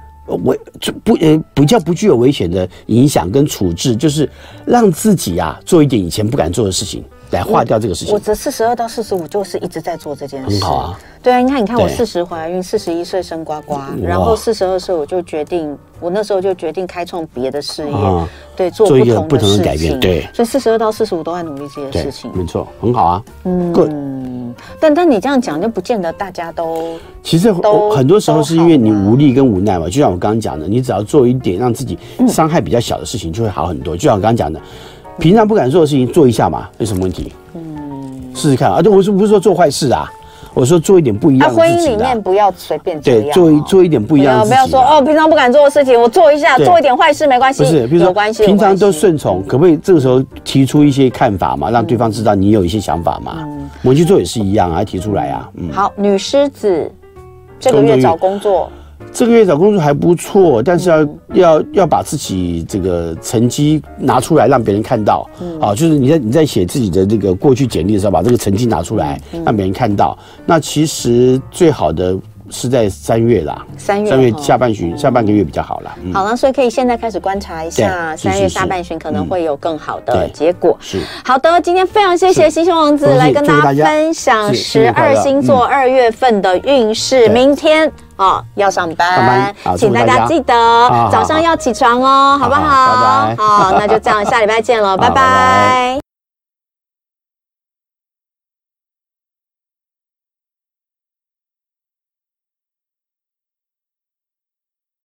[0.43, 0.59] 危
[1.03, 4.29] 不呃比较不具有危险的影响跟处置，就是
[4.65, 7.03] 让自己啊做一点以前不敢做的事情。
[7.33, 8.13] 来化掉这个事情。
[8.13, 10.49] 我这四十二到四十五就是一直在做这件事。
[10.49, 10.99] 很好啊。
[11.21, 17.95] 对啊，你看，你看我四十怀孕，四十一岁生呱呱，然后四十二岁我就决定，我那时候就决定开创别的事业，
[18.57, 19.97] 对，做不同不同的改变。
[20.01, 22.29] 对，所以四十二到四十五都在努力这件事情。
[22.35, 23.23] 没错，很好啊。
[23.45, 26.99] 嗯，但但你这样讲就不见得大家都。
[27.23, 29.85] 其实都很多时候是因为你无力跟无奈嘛。
[29.85, 33.95] 就像我刚刚讲的，你只要做一点让自己伤害比较小的事情，就会好很多。
[33.95, 34.59] 就像我刚刚讲的。
[35.19, 37.31] 平常不敢做的事情做一下嘛，有什么问题？
[37.53, 37.61] 嗯，
[38.35, 38.81] 试试看啊！
[38.81, 40.09] 对，我是不是说做坏事啊，
[40.53, 41.77] 我说做一点不一样的事情。
[41.77, 43.21] 婚姻里面不要随便这样。
[43.21, 44.57] 对，做一做一点不一样的事情。
[44.57, 47.63] 不要说哦，平常不敢做的事情，我做一下，做一点坏事没关系。
[47.63, 53.37] 不是，比如说关系，平常都顺从，可不可以这个时候提出一些看法嘛，让对方知道你有一些想法嘛？
[53.39, 55.49] 嗯，我们去做也是一样啊，提出来啊。
[55.55, 56.91] 嗯，好，女狮子
[57.59, 58.69] 这个月找工作。
[59.11, 70.17] 这个月找工作还不错，但是要要要把自己这个成绩拿出来让别人看到，嗯，啊，就是你在你在写自己的这个过去简历的时候，把这个成绩拿出来让别人看到。
[70.45, 72.17] 那其实最好的
[72.49, 75.95] 是在三月啦，三月三月下半旬下半个月比较好啦。
[76.13, 80.75] 好了，所以可以现在开始观察一下，三月下半旬可能会有更好的结果。
[80.79, 80.99] 是。
[81.23, 87.91] 好的，今天非常谢谢星星王子来跟大家分享十二星座二月份的运势，明天。
[88.17, 90.25] 哦，要上班，请大家。
[90.27, 90.53] 记得
[91.11, 93.35] 早上要起床哦，好不好？
[93.37, 96.02] 好，那就这样，下礼拜见了， 拜拜。